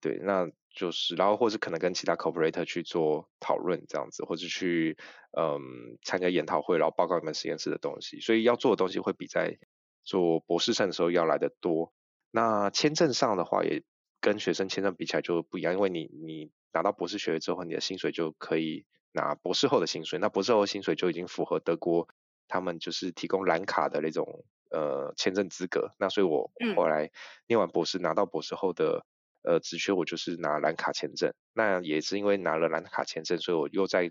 [0.00, 4.96] 对，那就是然后或是可能跟其他 cooperator 去做讨论这样子，或是去
[5.36, 5.60] 嗯
[6.04, 9.58] 参加研讨会，然后报告你们实验室的东西，所以要做的东西会比在
[10.04, 11.92] 做博士生的时候要来的多。
[12.30, 13.82] 那签证上的话，也
[14.20, 22.06] 跟学生签证比起来就不一样，因为你你拿到博士学位之后，你的薪水就可以拿博士后的薪水，那博士后的薪水就已经符合德国
[22.48, 25.94] 他们就是提供蓝卡的那种呃签证资格。
[25.98, 27.10] 那所以我嗯后来
[27.48, 29.06] 念完博士，拿到博士后的
[29.40, 31.32] 呃职缺，我就是拿蓝卡签证。
[31.54, 34.10] 那也是因为拿了蓝卡签证，所以我又在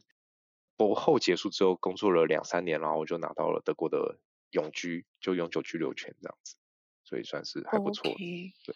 [0.75, 4.17] 博后结束之后工作了两三年，然后我就拿到了德国的
[4.49, 6.55] 永居，就永久居留权这样子，
[7.03, 8.11] 所以算是还不错。
[8.11, 8.75] 对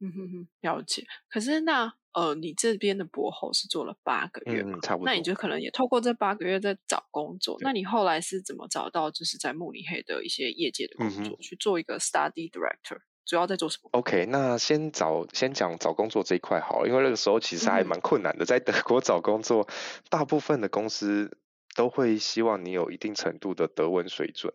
[0.00, 1.04] 嗯哼哼，了解。
[1.28, 4.78] 可是那呃，你这边的博后是做了八个月嘛？
[4.78, 5.06] 嗯，差不多。
[5.06, 7.56] 那你就可能也透过这八个月在找工作。
[7.60, 12.98] 那你后来是怎么找到就是在慕尼黑的一些业界的工嗯作，去做一个 study director？
[13.24, 19.66] 主要在做什么？OK，那先找先讲找工作这一块好了，因为那个时候其实还嗯蛮困难的，在德国找工作，
[20.10, 21.38] 大部分的公司
[21.74, 24.52] 都会希望你有一定程度的德文水准。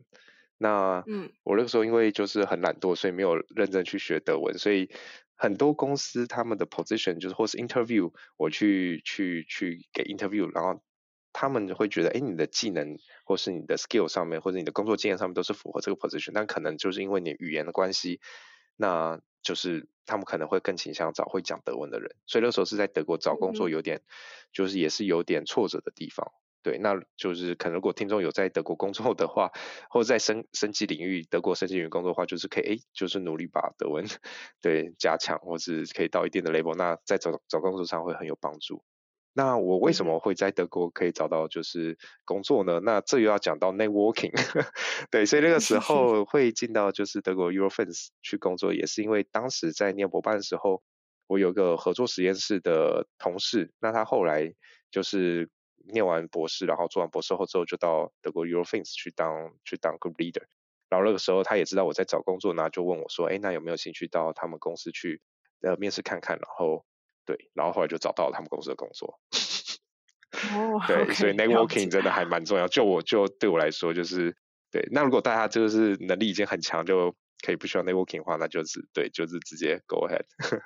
[0.60, 4.92] 那嗯我那个时候因为就是很懒惰，所以没有认真去学德文，所以
[5.42, 10.84] 很多公司他们的 position 就是或是 interview，我去去去给 interview，然后
[11.32, 18.20] 他们会觉得，哎，你的技能或是你的 skill 上面，或者你的工作经验上面都是符合这个 position，但可能就是因为你语言的关系，
[18.76, 24.02] 那就是他们可能会更倾向找会讲德文的人，所以那时候是在德国找工作嗯有点，
[24.52, 26.34] 就是也是有点挫折的地方。
[26.62, 29.52] 对，那就是可能如果听众有在德国工作的话，
[29.90, 34.06] 或者在生生技领域德国生技领域工作的话，就是可以诶，就是努力把德文
[34.62, 38.84] 对加强，或是可以到一定的 level，那在找找工作上会很有帮助。
[39.32, 42.82] 那我为什么会在德国可以找到就是工作呢？
[42.84, 44.34] 那这又要讲到 networking，
[45.12, 50.84] 对，所以那个时候会进到就是德国 Eurofins 去工作，也是因为当时在念博班的时候，
[51.28, 54.52] 我有个合作实验室的同事，那他后来
[54.92, 55.50] 就是
[55.88, 60.44] 念完博士，然后做完博士后之后就到德国 Eurofins 去当去当 group leader，
[60.90, 65.22] 然后那个时候他也知道我在找工作，那就问我说，哎，那有没有兴趣到他们公司去
[65.62, 66.86] 呃面试看看，然后。
[67.26, 69.20] 对，然后后来就找到了他们公司的工作。
[70.52, 72.68] 哦， 对，所以 networking 真的还蛮重要。
[72.68, 74.36] 就我就对我来说，就是
[74.72, 74.82] 对。
[74.92, 77.16] 那如果大家就是能力已经很强，就
[77.46, 80.26] 可以不需要 networking 的话，那就是对，就是直接 go ahead。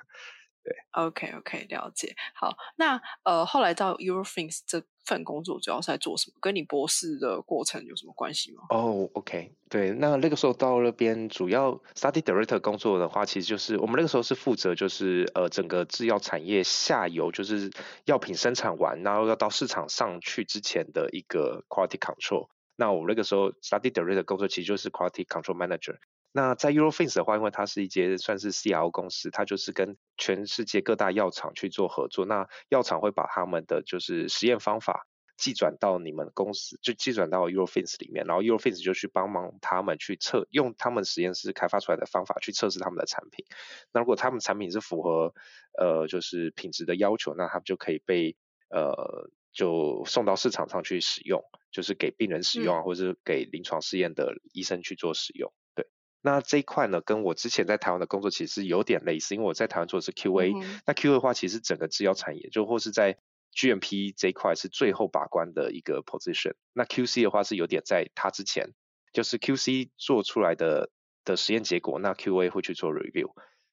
[0.64, 2.14] 对，OK OK，了解。
[2.34, 6.36] 好，那呃，后来到 Eurofins 这份工作主要是在做什么？
[6.40, 8.62] 跟你博士的过程有什么关系吗？
[8.70, 17.70] 哦，OK，对，那那个时候到那边主要 study director 工作的话，其实就是我们那个时候是负责就是呃整个制药产业下游，就是
[18.06, 22.48] 药品生产完，然后要到市场上去之前的一个 quality control。
[22.76, 25.96] 那我那个时候 study director 工作其实就是 quality control manager。
[26.36, 32.26] 那在 Eurofins 的话，因为它是一间算是 CRO 公司，它就是跟全世界各大药厂去做合作。
[32.26, 43.44] 那药厂会把他们的就是实验方法寄转到你们公司，就寄转到 Eurofins 里面，然后 Eurofins 就去帮忙他们去测，用他们实验室开发出来的方法去测试他们的产品。
[43.92, 45.34] 那如果他们产品是符合
[45.78, 48.36] 呃就是品质的要求，那他们就可以被
[48.70, 55.52] 呃就送到市场上去使用，就是给病人使用啊，或者是给临床试验的医生去做使用。
[56.26, 60.54] 那这一块呢，跟我之前在台湾的工作其实有点类似，因为我在台湾做的是 QA，
[60.86, 63.18] 那 QA 的话，其实整个制药产业就或是在
[63.54, 66.54] GMP 这一块是最后把关的一个 position。
[66.72, 68.70] 那 QC 的话是有点在它之前，
[69.12, 70.88] 就是 QC 做出来的
[71.26, 73.30] 的实验结果，那 QA 会去做 review。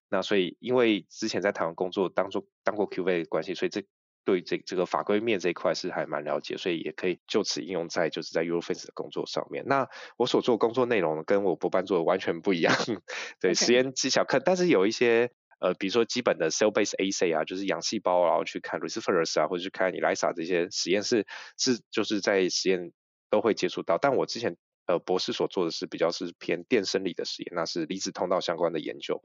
[0.10, 3.86] 那所以因为之前在台湾工作当做当过 QA 的关系，所以这
[4.24, 9.64] 对这这个法规面这一块是还蛮了解，所以也可以就此应用在就是在 Eurofins 的工作上面。
[9.66, 12.76] 那我所做工作内容跟我博班做的完全不一样，
[13.40, 21.26] 对实验技巧课，但是有一些呃，比如说基本的 cell base assay 啊，就是养细胞，然后去看 receptors 啊，或者去看 ELISA 这些实验室
[21.58, 22.92] 是就是在实验
[23.30, 23.98] 都会接触到。
[23.98, 24.58] 但我之前
[24.88, 29.22] 呃博士所做的是比较是偏电生理的实验，那是离子通道相关的研究。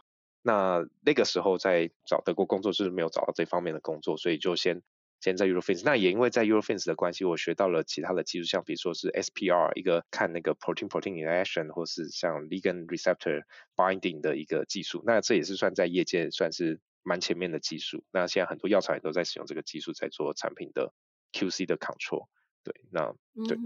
[0.47, 4.81] 那那个时候在找德国工作就是没有找到这方面的工作，所以就先
[5.21, 5.83] 先在 Eurofins。
[5.85, 13.43] 那也因为在 Eurofins 的关系，我学到了其他的技术，像比如说是 SPR 一个看那个 protein protein interaction，或是像 ligand receptor
[13.75, 15.03] binding 的一个技术。
[15.05, 18.05] 那这也是算在业界算是蛮前面的技术。
[18.13, 20.93] 那现在很多药厂也都在使用这个技术在做产品的
[21.33, 22.29] QC 的 control。
[22.63, 23.13] 对，那
[23.49, 23.59] 对。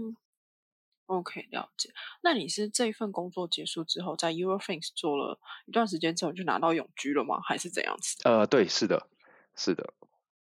[1.11, 1.89] OK，了解。
[2.23, 7.41] 那你是这一份工作结束之后，在 Eurofins 做了一段时间之后，就拿到永居了吗？
[7.43, 8.17] 还是怎样子？
[8.23, 9.07] 呃，对，是的，
[9.53, 9.93] 是的。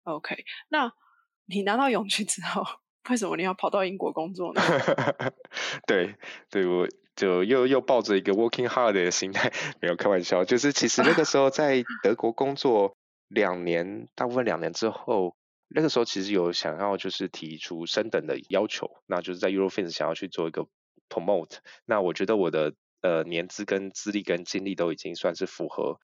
[0.05, 0.95] OK，那
[1.45, 2.65] 你拿到永居之后，
[3.11, 4.63] 为什么你要跑到英国工作呢？
[5.87, 6.17] 对，
[6.49, 12.97] 对我就又又抱着一个 working hard 的心态，没有开玩笑，就是其实那个时候在德国工作
[13.29, 15.37] 两年，大部分两年之后。
[15.77, 20.67] 那个时候其实有想要就是提出升等的要求，那就是在 Eurofins 想要去做一个
[21.11, 21.59] promote。
[21.85, 26.01] 那我觉得我的呃年资跟资历跟经历都已经算是符合，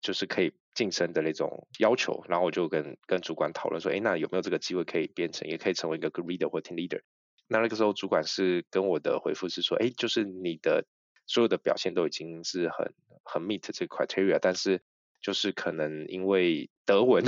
[0.00, 2.24] 就是可以晋升的那种要求。
[2.26, 7.02] 然后我就跟跟主管讨论说，哎，那有没有这个机会可以变成，也可以成为一个 leader 或 team leader？
[7.48, 10.86] 那那个时候主管是跟我的回复是说，哎，就是你的
[11.26, 12.94] 所有的表现都已经是很
[13.24, 14.80] 很 meet 这个 criteria，但是
[15.20, 17.22] 就是可能因为德文。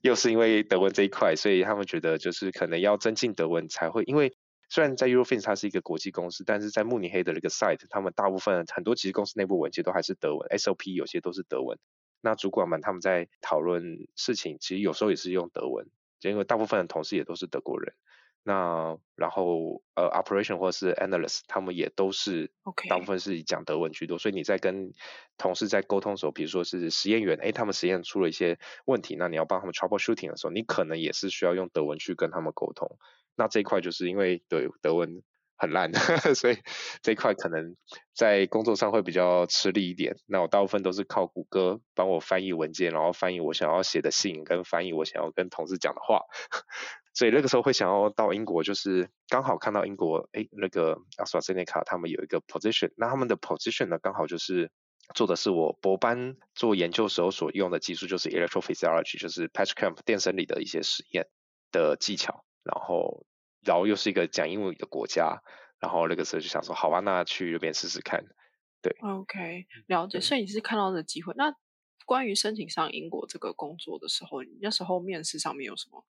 [0.00, 4.02] 又是因为德文这一块，所以他们觉得就是可能要增进德文才会。
[4.04, 4.36] 因为
[4.68, 11.78] 虽然在 Eurofins 它是一个国际公司，但是在慕尼黑的那个 site，他们大部分很多其实公司内部文件都还是德文，SOP 有些都是德文。
[12.20, 15.86] 那主管们他们在讨论事情，其实有时候也是用德文，
[16.20, 17.94] 因为大部分的同事也都是德国人。
[18.44, 22.50] 那然后呃，operation 或者是 analyst，他们也都是
[22.88, 24.92] 大部分是以讲德文居多，所以你在跟
[25.38, 32.98] 同事在沟通的时候，比如说是实验员，哎，他们实验出了一些问题，那你要帮他们 troubleshooting 的时候，你可能也是需要用德文去跟他们沟通。
[33.36, 35.22] 那这一块就是因为对德文
[35.56, 35.92] 很烂，
[36.34, 36.58] 所以
[37.00, 37.76] 这一块可能
[38.12, 40.16] 在工作上会比较吃力一点。
[40.26, 46.22] 那我大部分都是靠谷歌帮我翻译文件，然后翻译我想要写的信，跟翻译我想要跟同事讲的话。
[47.14, 54.70] 所以那个时候会想要到英国，就是刚好看到英国，哎，那个 AstraZeneca 他们有一个 position，那他们的 position 呢，刚好就是
[55.14, 61.28] 做的是我博班做研究时候所用的技术，就是 electrophysiology，就是 patch clamp 电生理的一些实验
[61.70, 63.26] 的技巧，然后，
[63.62, 65.42] 然后又是一个讲英语的国家，
[65.80, 68.24] 然后那个时候就想说，好吧，那去那边试试看。
[68.80, 70.18] 对，OK，了解。
[70.20, 71.34] 所以你是看到的机会。
[71.36, 71.54] 那
[72.04, 76.04] 关于申请上英国这个工作的时候，你那时候面试上面有什么？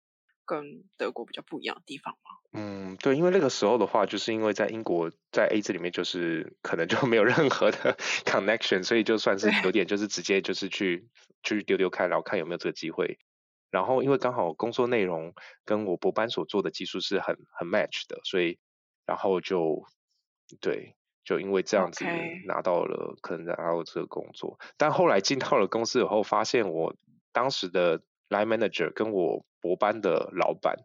[0.52, 2.32] 跟德国比较不一样的地方吗？
[2.52, 7.96] 嗯，对，因为那个时候的话，就是因为在英国，在 A 字里面就是可能就没有任何的
[8.28, 11.08] connection，所以就算是有点就是直接就是去
[11.42, 13.18] 去丢丢看，然后看有没有这个机会。
[13.70, 15.34] 然后因为刚好工作内容
[15.64, 18.60] 跟我博班所做的技术是很很 match 的，所以
[19.06, 19.86] 然后就
[20.60, 22.04] 对，就因为这样子
[22.46, 24.60] 拿到了可能拿到这个工作。
[24.76, 26.98] 但后来进到了公司以后，发现我
[27.32, 30.76] 当时的 line manager 跟我博班的老板。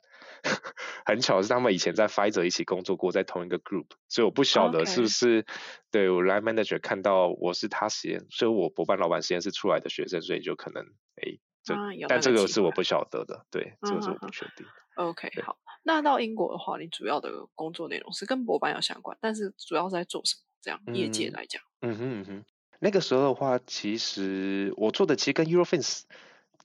[1.05, 5.45] 很巧是他们以前在 Pfizer 一起工作过，在同一个 group，所以我不晓得是不是
[5.91, 10.85] 对我 line manager 看到我是他实验，所以我博班老板实验室出来的学生，所以就可能
[11.17, 11.75] 哎，这
[12.09, 14.67] 但这个是我不晓得的，对，这个是我不确定。
[14.95, 20.43] OK，好，那到英国的话，你主要的工作内容是跟博班有相关，但是主要在做什么？
[20.63, 22.45] 这样业界来讲，嗯哼嗯哼，
[22.81, 26.03] 那个时候的话，其实我做的其实跟 Eurofins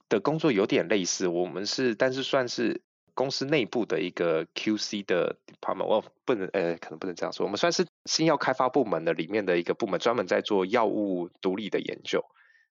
[0.08, 2.82] 的工作有点类似，我们是，但是算是。
[3.14, 12.24] 公司内部的一个 QC 的 department，我不能呃，可能不能这样说，我们算是新药开发部门的里面的一个部门，专门在做药物独立的研究。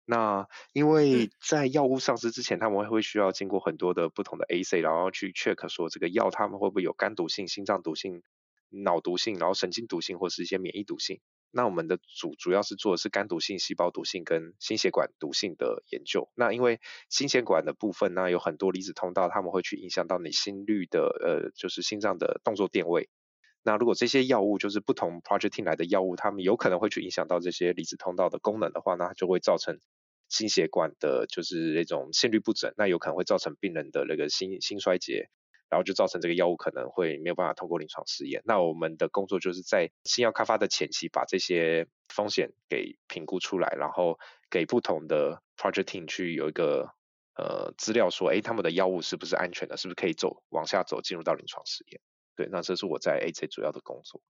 [0.03, 8.23] 那因为在药物上市之前，他们会需要经过很多的不同的 AC，然后去 check 说这个药他们会不会有肝毒性、心脏毒性、
[8.71, 11.19] 脑毒性，然后神经毒性或是一些免疫毒性。
[11.51, 16.29] 那我们的主主要是做的是肝毒性、细胞毒性跟心血管毒性的研究。
[16.35, 16.79] 那因为
[17.09, 23.09] 心血管的部分呢，有很多离子通道，他们会去影响到你心率的呃，就是心脏的动作电位。
[23.63, 29.79] 那如果这些药物就是不同 project team 来的药物，他们有可能会去影响到这些离子通道的功能的话，那就会造成
[30.29, 35.29] 心血管的就是那种心律不整，那有可能会造成病人的那个心心衰竭。
[35.71, 38.41] 然后就造成这个药物可能会没有办法通过临床试验。
[38.45, 44.19] 那我们的工作就是在新药开发的前期，把这些风险给评估出来，然后
[44.49, 46.93] 给不同的 project team 去有一个
[47.37, 52.01] 呃资料说，哎，他们的药物是不是安全的，是不是可以走往下走，进入到临床试验？
[52.35, 54.21] 对，那这是我在 A J 主要的工作。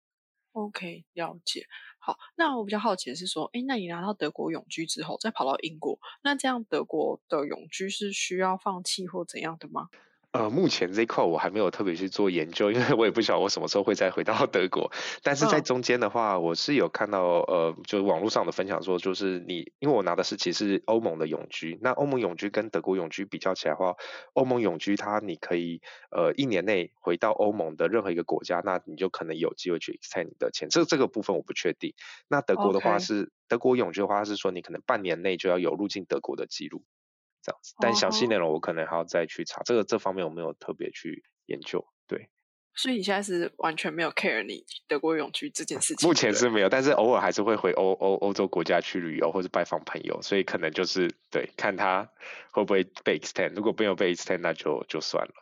[0.54, 1.66] OK，了解。
[1.98, 9.88] 好，那我比较好奇的是说，哎，那你拿到德国永居之后，再跑到英国，那这样德国的永居是需要放弃或怎样的吗？
[10.32, 14.90] 呃，目前这一块我还没有特别去做研究，因为我也不晓得我什么时候会再回到德国。
[15.24, 23.98] 但是在中间的话，我是有看到呃，就是网络上的分享说，就是你因为我拿的是其实欧盟的永居，那欧盟永居跟德国永居比较起来的话，
[24.32, 30.70] 欧盟永居它你可以呃一年内回到欧盟的任何一个国家，那你就可能有机会去 extend 你的签。
[30.70, 31.94] 这这个部分我不确定。
[32.30, 36.86] 那德国的话是德国永居的话是说你可能半年内就要有入境德国的记录。
[37.44, 41.86] 这样子，但详细内容我可能还要再去查，这个这方面我没有特别去研究。
[42.08, 42.30] 对，
[42.76, 46.08] 所以你现在是完全没有 care 你德国永居这件事情？
[46.08, 52.10] 目前是没有，但是偶尔还是会回欧欧欧洲国家去旅游或者拜访朋友，所以可能就是对看他
[52.52, 55.34] 会不会被 extend，如果没有被 extend，那就就算了。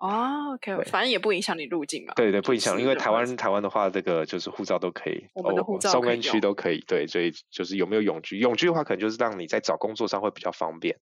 [0.00, 2.14] 哦，OK，反正也不影响你入境嘛。
[2.14, 6.80] 对对，不影响，因为台湾台湾的话，这个就是护照都可以，我们的护照松根区都可以。
[6.86, 8.38] 对，所以就是有没有永居？
[8.38, 10.98] 永居的话，可能就是让你在找工作上会比较方便。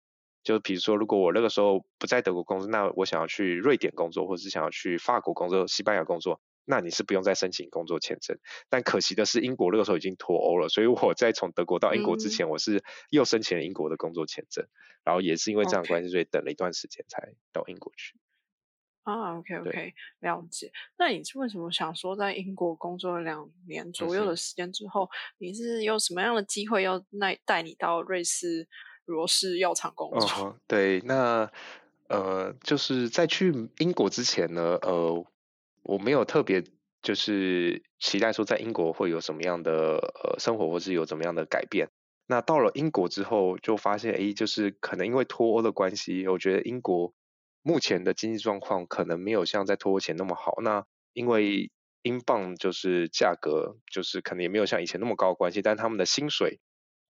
[0.43, 8.35] 就比如说，如果我那个时候不在德国工作，那我想要去瑞典工作，或者是想要去法国工作、西班牙工作，那你是不用再申请工作签证。
[8.67, 14.65] 但可惜的是，英国那个时候已经脱欧了，所以我在从德国到英国之前，我是又申请了英国的工作签证，
[15.05, 18.15] 然后也是因为这样关系，所以等了一段时间才到英国去。
[19.03, 20.71] 啊，OK OK，了解。
[20.97, 28.67] 那你是为什么想说在英国工作了两年左右的时间之后，你是有什么样的机会要带带你到瑞士
[29.05, 30.55] 罗氏药厂工作？
[30.67, 31.51] 对，那
[32.09, 35.25] 呃，就是在去英国之前呢，呃，
[35.81, 36.63] 我没有特别
[37.01, 41.89] 就是期待说在英国会有什么样的呃生活，或是有怎么样的改变。
[42.27, 47.11] 那到了英国之后，就发现哎，就是可能因为脱欧的关系，我觉得英国。
[47.61, 56.59] 目前的经济状况可能没有像在脱欧前那么好，那因为英镑就是价格就是可能也没有像以前那么高关系，但他们的薪水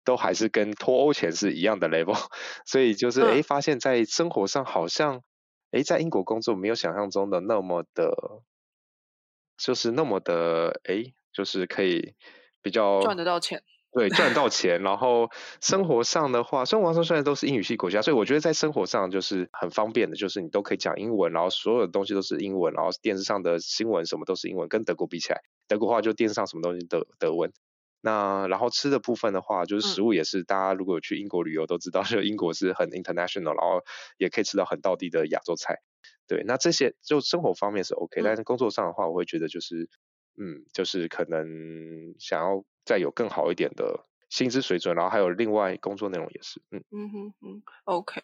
[0.04, 2.16] 都还是跟脱欧前是一样的 level，
[2.66, 5.22] 所以就是哎发现，在生活上好像
[5.70, 8.42] 哎在英国工作没有想象中的那么的，
[9.56, 12.14] 就是那么的哎就是可以
[12.60, 13.62] 比较赚得到钱。
[13.92, 15.28] 对，赚到钱，然后
[15.60, 27.52] 生活上的话，生活上虽然都是英语系国家，所以我觉得在生活上就是很方便的，就是你都可以讲英文，然后所有的东西都是英文，然后电视上的新闻什么都是英文，跟德国比起来，德国话就电视上什么东西都德文。
[28.00, 33.82] 那然后吃的部分的话，就是食物也是，大家如果去英国旅游都知道，就英国是很 international，然后
[34.18, 35.80] 也可以吃到很地的亚洲菜。
[36.28, 39.88] 对，那这些就生活方面是 OK，但是工作上的话，我会觉得就是。
[40.40, 48.22] 嗯，就是可能想要再有更好一点的薪资水准，然后还有另外工作内容也是，嗯嗯哼嗯，OK，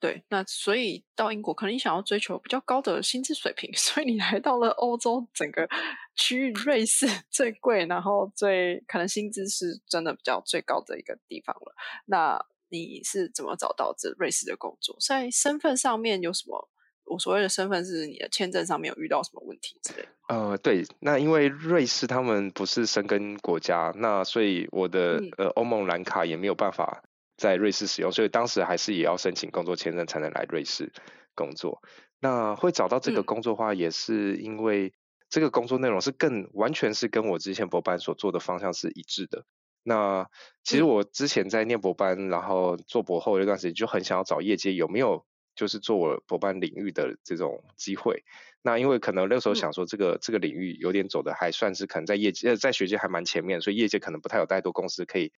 [0.00, 5.68] 对，那所以到英国，可能你想要追求比较高的薪资水平， 所以你来到了欧洲整个
[6.14, 11.74] 区域，瑞士 最贵，然后最可能薪资是真的比较最高的一个地方了。
[12.06, 12.40] 那
[12.70, 14.96] 你是怎么找到这瑞士的工作？
[15.00, 16.68] 在身份上面有什么？
[17.08, 20.08] 我所谓的身份是你的签证上面有遇到什么问题之类？
[20.28, 27.02] 呃，对，那因为瑞士他们不是生根国家，那所以我的呃欧盟蓝卡也没有办法。
[27.40, 30.92] 在瑞士使用，所以当时还是也要申请工作签证才能来瑞士
[31.36, 31.80] 工作。
[32.18, 34.92] 那会找到这个工作的话，也是因为
[35.30, 39.44] 这个工作内容是更完全是跟我之前博班所做的方向是一致的。
[39.84, 40.26] 那
[40.64, 45.24] 其实我之前在念博班，然后做博后一段时间，就很想要找业界有没有
[45.58, 48.24] 就是做我博班领域的这种机会。
[48.62, 55.30] 那因为可能那时候想说，这个这个领域有点走的还算是可能在业界呃在学界还蛮前面，所以业界可能不太有太多公司可以。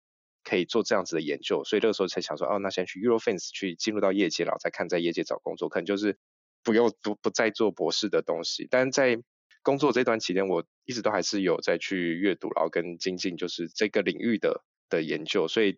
[0.42, 6.18] 可以做这样子的研究，所以那个时候才想说，哦，那先去 Eurofins 去进入到业界，然后再看在业界找工作，可能就是
[6.64, 8.66] 不用不不再做博士的东西。
[8.72, 9.22] 但是在
[9.64, 15.50] 工作这段期间，我一直都还是有在去阅读，然后跟精进就是这个领域的的研究。
[15.50, 15.78] 所以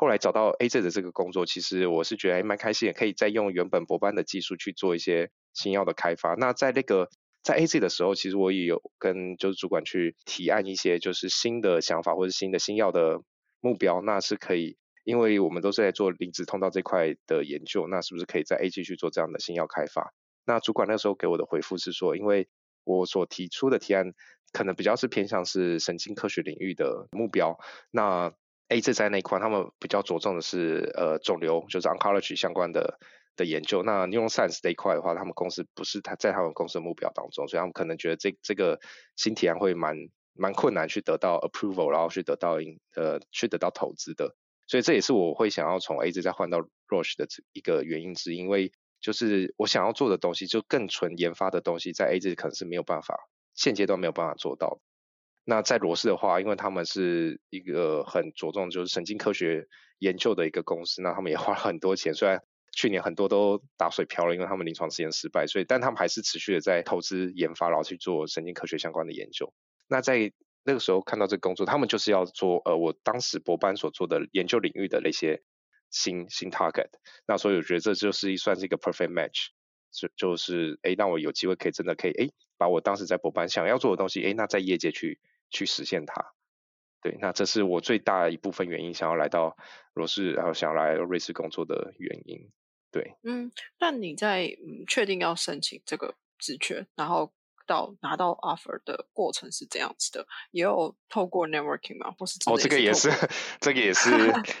[0.00, 6.34] 后来找到 AZ 的这个工作，其实我是觉得还蛮开心，也可以再用原本博班的技术去做一些新药的开发。
[6.36, 7.10] 那在那个
[7.42, 13.20] 在 AZ 的时候，其实我也有跟就是主管去提案一些就是新的想法或者新的新药的。
[13.62, 20.14] 目标那是可以，因为我们都是在做离子通道这块的研究，那是不是可以在 A G 去做这样的新药开发？
[20.46, 22.48] 那主管那时候给我的回复是说，因为
[22.84, 24.14] 我所提出的提案
[24.50, 27.58] 可能比较是偏向是神经科学领域的目标，
[27.90, 28.32] 那
[28.70, 32.98] A G 在那一块他们比较着重的是呃肿瘤，就是 oncology 相关的
[33.36, 33.82] 的研究。
[33.82, 38.80] 那 neuroscience 这一块的话，他们公司不是他在他们公司的目标当中，所以他们可能觉得这这个
[39.14, 39.94] 新提案会蛮。
[40.32, 42.52] 蛮困难去得到 approval，然后去得到
[42.94, 44.36] 呃去得到投资的，
[44.68, 54.80] 所以这也是我会想要从 A 字再换到 Roche 的一个原因之一，因为就是我想要做的东西就更纯研发的东西，在 A 字可能是没有办法现阶段没有办法做到。
[55.44, 59.66] 那在罗氏的话，因为他们是一个很着重就是神经科学
[59.98, 62.40] 研究的一个公司，那他们也花了很多钱，虽然
[62.72, 69.52] 去年很多都打水漂了，因为他们临床试验失败，所以但他们还是持续的在投资研发，然后去做神经科学相关的研究。
[69.88, 70.30] 那在
[70.62, 75.42] 那个时候看到这个工作，他们就是要做呃，我当时博班所做的研究领域的那些
[75.90, 76.90] 新新 target。
[77.26, 79.48] 那所以我觉得这就是算是一个 perfect match，
[79.92, 85.18] 就就是哎，那我有机会可以真的可以哎，把我当时在博班想要做的东西哎，那在业界去
[85.50, 86.32] 去实现它。
[87.02, 89.56] 对，那这是我最大一部分原因，想要来到
[89.94, 92.50] 罗氏，然后想要来瑞士工作的原因。
[92.90, 97.32] 对，嗯，那你在嗯确定要申请这个职权，然后。
[97.70, 102.12] 到拿到 offer 的过程是这样子的，也有透过 networking 吗？
[102.18, 103.08] 或是哦，这个也是，
[103.60, 104.10] 这个也是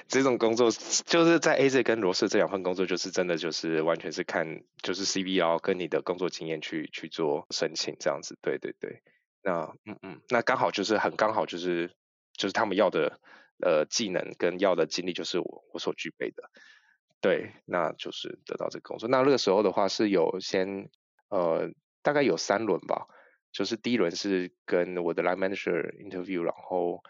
[0.06, 9.02] 这种工作，就是在 AZ 跟罗氏这两份工作，就是真的就是完全是看就是 CV 然后跟你的工作经验去去做申请这样子，对对对，
[9.42, 11.90] 那嗯嗯，那刚好就是很刚好就是
[12.36, 13.18] 就是他们要的
[13.60, 16.44] 呃技能跟要的经历就是我我所具备的，
[17.20, 19.08] 对，那就是得到这个工作。
[19.08, 20.88] 那那个时候的话是有先
[21.28, 21.72] 呃。
[22.02, 23.06] 大概有三轮吧，
[23.52, 27.02] 就是第一轮是跟我的 line manager interview，然后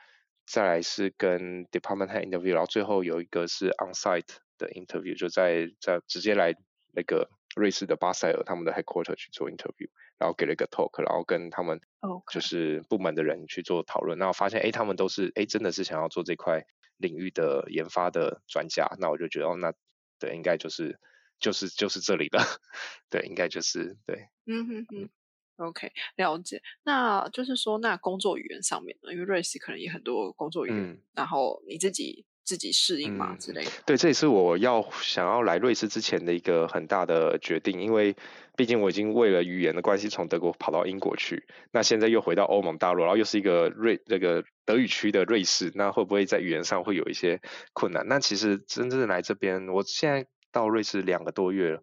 [0.47, 6.55] 再来是跟 department head interview，然后最后有一个是 on site 的 interview，就在在直接来
[6.93, 9.89] 那个瑞士的巴塞尔他们的 headquarter 去做 interview，
[10.19, 11.81] 然后给了一个 talk，然后跟他们
[12.33, 16.65] 就是部门的人去做讨论，然后发现哎他们都是哎真的是想要做这块
[16.97, 19.73] 领域的研发的专家，那我就觉得哦那
[20.19, 20.99] 对应该就是。
[21.41, 22.39] 就是就是这里的，
[23.11, 24.29] 对，应该就是对。
[24.47, 25.09] 嗯哼哼
[25.57, 26.61] ，OK，了解。
[26.85, 29.13] 那就是说，那工作语言上面呢？
[29.13, 33.71] 因为瑞士可能也很多工作语言，然后你自己自己适应嘛之类的。
[33.87, 38.17] 对，这也是我要想要来瑞士之前的一个很大的决定，因为
[38.57, 47.41] 毕竟我已经为了语言的关系从德国跑到英国去，那现在又回到欧盟大陆，然后又是一个瑞那个德语区的瑞士，那会不会在语言上会有一些
[47.73, 48.07] 困难？
[48.09, 50.27] 那其实真正来这边，我现在。
[50.53, 51.83] 到瑞士两个多月了，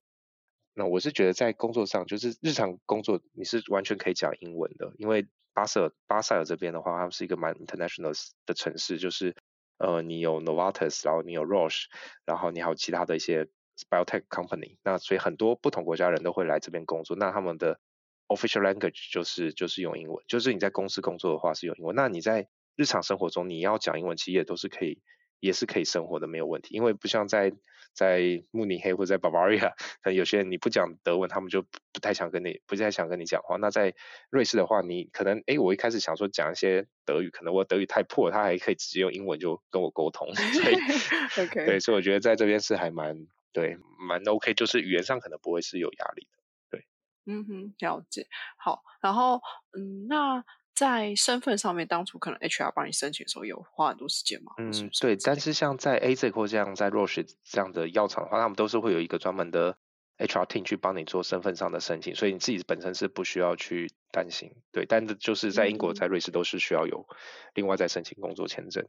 [0.74, 8.14] 那我是觉得在工作上，就是日常工作你是完全可以讲英文的，因为巴塞尔巴塞尔这边的话，它是一个蛮 international
[8.46, 9.36] 的城市，就是
[9.78, 11.86] 呃你有 Novartis，然后你有 Roche，
[12.26, 13.48] 然后你还有其他的一些
[13.90, 17.80] biotech company，那所以很多不同国家人都会来这边工作，那他们的
[18.28, 25.02] official language 就是就是用英文，就是你在公司工作的话是用英文，那你在日常生活中你要讲英文，其实也都是可以。
[25.40, 26.76] 也是可以生活的，没有问题。
[26.76, 27.52] 因为不像在
[27.94, 29.72] 在慕尼黑或者在 Bavaria，
[30.02, 33.58] 可 能有些人你不讲德文，他们就不太想跟你，不太想跟你讲话。
[33.58, 33.96] 那在
[34.30, 40.28] 瑞士的话，你可能，哎，我一开始想说讲一些德语，可能我德语太破，他还可以直接用英文就跟我沟通。
[40.36, 40.76] 所以，
[41.66, 46.38] 对，所以我觉得在这边是还蛮对，蛮 OK，就是语言上可能不会是有压力的。
[46.70, 46.86] 对，
[47.26, 48.28] 嗯哼，了解。
[48.58, 49.42] 好，然后
[49.76, 50.44] 嗯，那
[50.78, 54.54] 在身份上面，当初可能 HR 帮你申请的时候，有花很多时间嘛？
[54.60, 54.72] 嗯，
[55.02, 55.18] 对。
[55.18, 59.76] 但是像在 AZ 或这样在 Roche 这样的药厂的话，他们都是会有一个专门的
[60.20, 64.52] HR team 去帮你做身份上的申请，所以你自己本身是不需要去担心。
[64.72, 67.08] 对，但是就是在英国、在瑞士都是需要有
[67.56, 68.88] 另外再申请工作签证。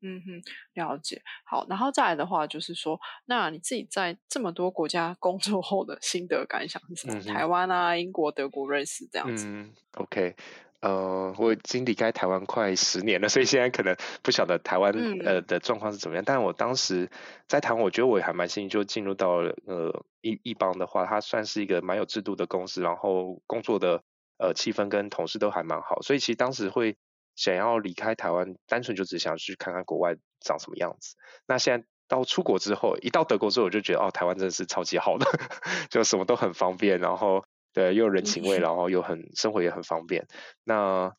[0.00, 0.42] 嗯哼，
[0.74, 1.22] 了解。
[1.44, 7.34] 好，然后再来的话，就是说，那你自己在这么多国家工作后的心得感想是什么？
[7.34, 9.46] 台湾啊、英国、德国、瑞士这样子。
[9.46, 10.36] 嗯，OK，
[10.80, 14.92] 呃，我已经离开台湾快十年了，所以现在可能不晓得台湾
[15.24, 16.24] 呃的状况是怎么样。
[16.24, 17.10] 但我当时
[17.48, 24.02] 在台湾，我觉得我也还蛮幸运，就进入到了呃一一邦的话，它算是一个蛮有制度的公司，然后工作的
[24.38, 26.96] 呃气氛跟同事都还蛮好，所以其实当时会。
[27.38, 31.16] 想要离开台湾，单纯就只想去看看国外长什么样子。
[31.46, 35.26] 那现在到出国之后，一到德国之后，我就觉得哦，台湾真的是超级好的，
[35.90, 37.44] 就什么都很方便，然后
[37.76, 40.26] 对又有人情味，然后又很生活也很方便。
[40.64, 41.12] 那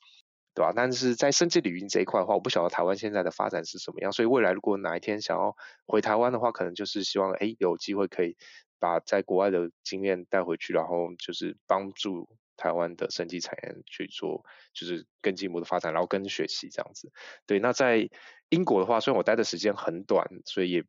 [0.56, 0.74] 对吧？
[0.76, 4.12] 但是在生计领域这一块的话，我不晓得台湾现在的发展是什么样。
[4.12, 5.56] 所以未来如果哪一天想要
[5.86, 8.36] 回台湾的话，可能就是希望哎有机会可以
[8.80, 12.28] 把在国外的经验带回去，然后就是帮助。
[12.60, 14.44] 台湾的生技产业去做，
[14.74, 17.12] 就是更进一步的发展，然后跟学习这样子。
[17.46, 18.10] 对，那在
[18.50, 20.84] 英国的话，虽然我待的时间很短，所以也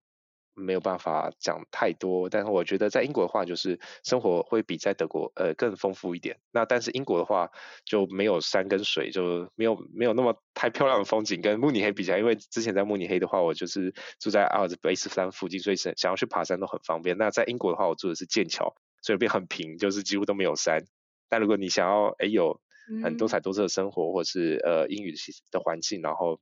[0.59, 2.29] 没有办法讲太多。
[2.29, 6.39] 但是我觉得在英国的话，就是生活会比在德国呃更丰富一点。
[6.51, 7.51] 那但是英国的话
[7.85, 17.17] 就没有山跟水，就没有没有那么太漂亮的风景，跟慕尼黑比起来，因为之前在慕尼黑的话，我就是住在阿尔卑斯山附近，所以想想要去爬山都很方便。
[17.17, 20.85] 那在英国的话，我住的是剑桥，所以变很平，就是几乎都没有山。
[21.29, 22.61] 但如果你想要哎有
[23.03, 25.15] 很多彩多姿的生活，或是呃英语
[25.51, 26.41] 的环境，然后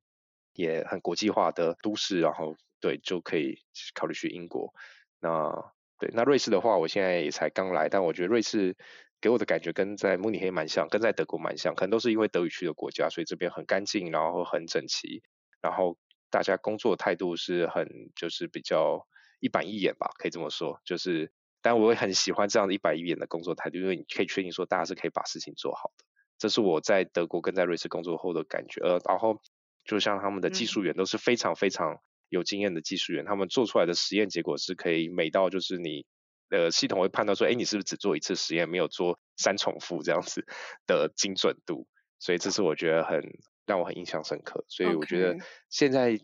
[0.55, 2.57] 也很国际化的都市，然后
[2.87, 3.59] 对就可以
[3.95, 4.73] 考虑去英国。
[5.21, 8.77] 那对那瑞士的话，我现在也才刚来，但我觉得瑞士
[9.21, 15.23] 给我的感觉跟在慕尼黑蛮像，跟在德国蛮像，可能都是因为德语区的国家，所以这边很干净，然后很整齐，
[15.61, 15.99] 然后
[16.31, 19.07] 大家工作态度是很就是比较
[19.41, 21.33] 一板一眼吧，可以这么说，就是。
[21.63, 26.05] 但我也很喜欢这样的一板一眼的工作态度，因为你可以确定说大家是可以把事情做好的。
[26.39, 28.81] 这是我在德国跟在瑞士工作后的感觉。
[28.83, 29.43] 呃，然后
[29.85, 36.07] 就像他们的技术员都是非常非常有经验的技术员，他们做出来的实验结果是可以美到就是你
[36.51, 40.47] 呃系统会判断说，哎，你是不是只做一次实验，没有做三重复这样子
[40.87, 41.87] 的精准度。
[42.19, 43.23] 所以这是我觉得很
[43.67, 44.65] 让我很印象深刻。
[44.69, 45.37] 所以我觉得
[45.69, 46.19] 现在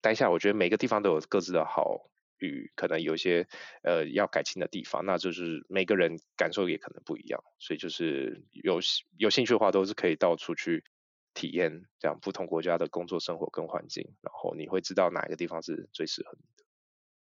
[0.00, 2.08] 待下，我觉得每个地方都有各自的好。
[2.40, 3.48] 与可能有一些
[3.82, 8.78] 呃要改进的地方，那就是每个人感受也可能不一样，所以就是有
[9.16, 10.84] 有兴趣的话，都是可以到处去
[11.38, 11.70] 体验
[12.00, 16.64] 这样不同国家的工作生活跟环境，然后你会知道哪一个地方是最适合你的。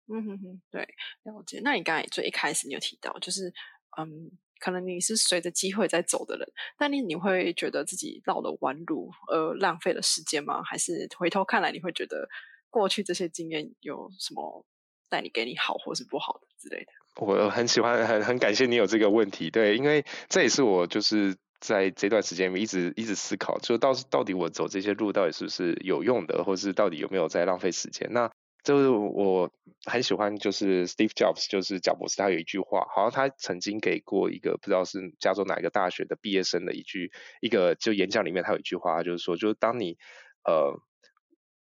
[0.06, 0.82] 嗯哼哼，对，
[1.24, 1.60] 了解。
[1.64, 3.52] 那你刚才最一开始你有提到，就是
[3.98, 6.46] 嗯，可能你是随着机会在走的人，
[6.78, 10.62] 但你你会觉得自己绕了弯路，呃，浪费了时间吗？
[10.62, 12.28] 还是回头看来你会觉得
[12.70, 14.64] 过去这些经验有什么？
[15.10, 16.90] 带你给你好或是不好的之类的，
[17.24, 21.36] 我很喜欢，很很感谢你有这个问题，对，因为这也是我就是
[21.66, 28.08] 在这段时间一直一直思考，就到到底我走这些路到底是不是有用的，或是到底有没有在浪费时间？
[28.12, 28.30] 那
[28.62, 29.50] 就是我
[29.84, 37.10] 很喜欢，就是 Steve Jobs，就是贾博士，他有一句话，好像他曾经给过一个不知道是加州哪一个大学的毕业生的一句
[37.40, 39.96] 一个就演讲里面，他有一句话，就是说，就是当你
[40.44, 40.78] 呃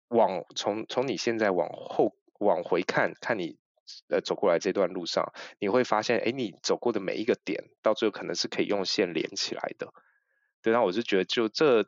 [0.09, 2.13] 往从从你现在往后。
[2.39, 3.57] 往回看看你
[4.09, 9.93] 呃走过来这段路上，你会发现，哎，你走过的每一个点，到最后可能是可以用线连起来的。
[10.61, 11.87] 对，那我是觉得，就这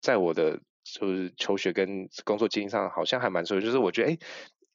[0.00, 3.60] 在我的就是求学跟工作经历上，好像还蛮重要。
[3.60, 4.18] 就是我觉得，哎，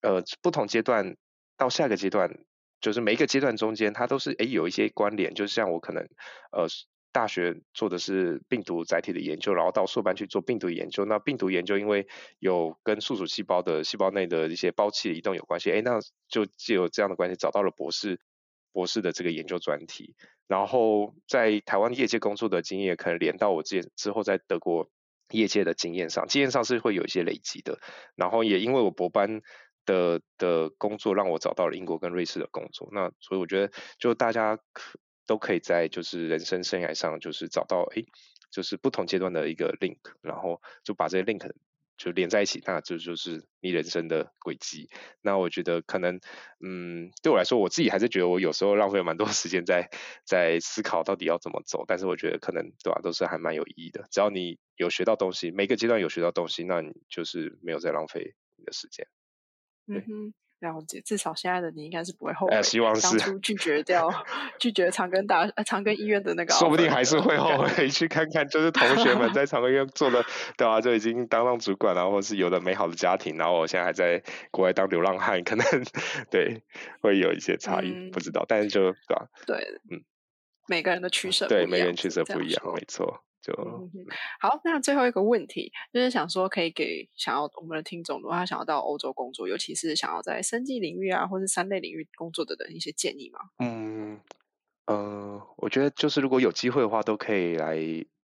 [0.02, 1.16] 呃，不同阶段
[1.58, 2.40] 到下一个阶段，
[2.82, 5.34] 就是每一个阶段中间，它都是哎有一些关联。
[5.34, 6.04] 就像我可能
[6.52, 6.68] 呃。
[7.14, 11.06] 大学做的是病毒载体的研究，然后到硕班去做病毒研究。
[11.06, 12.08] 那病毒研究因为
[12.40, 18.20] 有跟宿主细胞的细胞内的一些胞器移动有关系，哎，那就借由这样的关系找到了博士
[18.72, 20.16] 博士的这个研究专题。
[20.48, 24.90] 然后在台湾业界工作的经验，可能连到我之之后在德国
[25.30, 27.80] 业界的经验上，经验上是会有一些累积的。
[28.16, 29.42] 然后也因为我博班
[29.86, 32.90] 的的工作，让我找到了英国跟瑞士的工作。
[32.92, 34.98] 那所以我觉得，就大家可。
[35.26, 38.04] 都可以在就是人生生涯上就是找到哎，
[38.52, 41.52] 就是不同阶段的一个 link，然后就把这些 link
[41.96, 44.90] 就连在一起，那这就是你人生的轨迹。
[45.22, 46.20] 那我觉得可能
[46.60, 49.90] 嗯，对我来说，我自己还是觉得我有时候浪费了蛮多 时间在
[50.26, 54.06] 在思考到底要怎么走，但是我觉得可能对吧，都是还蛮有意义的。
[54.12, 59.08] 只要你有学到东西，每个阶段有学到东西，那你就是没有在浪费你的时间。
[59.88, 60.34] 嗯哼。
[60.64, 64.10] 了解，至少现在的你应该是不会后悔，呃希望是当初拒绝掉
[64.58, 70.24] 拒绝长庚大呃长庚医院的那个，说不定还是会后悔去看看，就是同学们在长庚医院做的，
[70.58, 75.66] 对啊，就已经当上主管了，或是有了美好的家庭，然后我现在还在国外当流浪汉，可能
[76.32, 76.64] 对
[77.02, 79.58] 会有一些差异，嗯不知道，但是就对吧、对，
[79.92, 80.02] 嗯，
[80.68, 83.92] 每个人的取舍对，每个人取舍不一样，没错，就、嗯
[84.40, 93.40] 好，那最后一个问题就是想说，可以给想要我们的听众，如果他想要到欧洲工作，尤其是想要在生技领域啊，或是三类领域工作的人，一些建议吗？
[93.60, 94.18] 嗯，
[94.86, 97.76] 呃，我觉得就是如果有机会的话，都可以来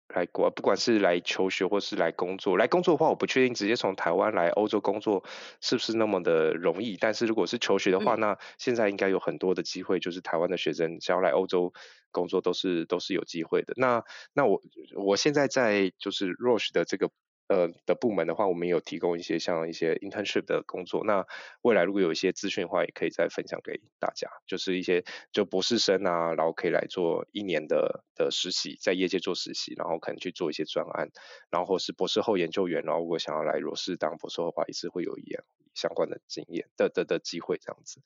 [0.09, 2.57] 来国，不管是来求学或是来工作。
[2.57, 5.25] 来工作的话，我不确定直接从台湾来欧洲工作
[5.61, 6.97] 是不是那么的容易。
[7.01, 11.73] 但是如果是求学的话，那现在应该有很多的机会，就是台湾的学生想要来欧洲
[12.11, 13.73] 工作都是都是有机会的。
[13.77, 14.61] 那那我
[14.95, 17.11] 我现在在就是 Roche 的这个。
[17.49, 21.05] 呃的部门的话，我们有提供一些像一些 internship 的工作。
[21.05, 21.27] 那
[21.63, 31.11] 未来如果有一些资讯的话，也可以再分享给大家，就是一些就博士生啊，然后可以来做一年的的实习，在业界做实习，然后可能去做一些专案，
[31.51, 38.01] 然后或是博士后研究员，然后如果想要来罗氏当博士后的话，也是会有一样相关的经验的的的机会这样子。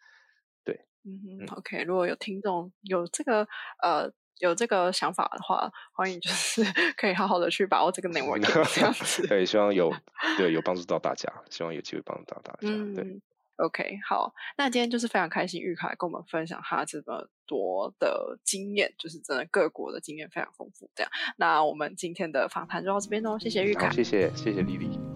[0.65, 3.49] 对嗯哼，OK，如果有听众有这个
[3.83, 6.63] 呃有这个想法的话，欢迎就是
[6.97, 8.41] 可以好好的去把握这个 network
[8.75, 9.27] 这样子。
[9.27, 9.95] 对，希望有
[10.39, 12.59] 对有帮助到大家，希望有机会帮助到大家。
[12.61, 13.21] 对，嗯
[13.57, 20.89] ，OK，好，那今天就是非常开心，玉凯跟我们分享他这么多的经验，就是真的各国的经验非常丰富。
[20.95, 23.93] 这样，那我们今天的访谈就到这边喽，谢谢玉凯好，。
[23.93, 25.08] 谢谢谢谢丽丽。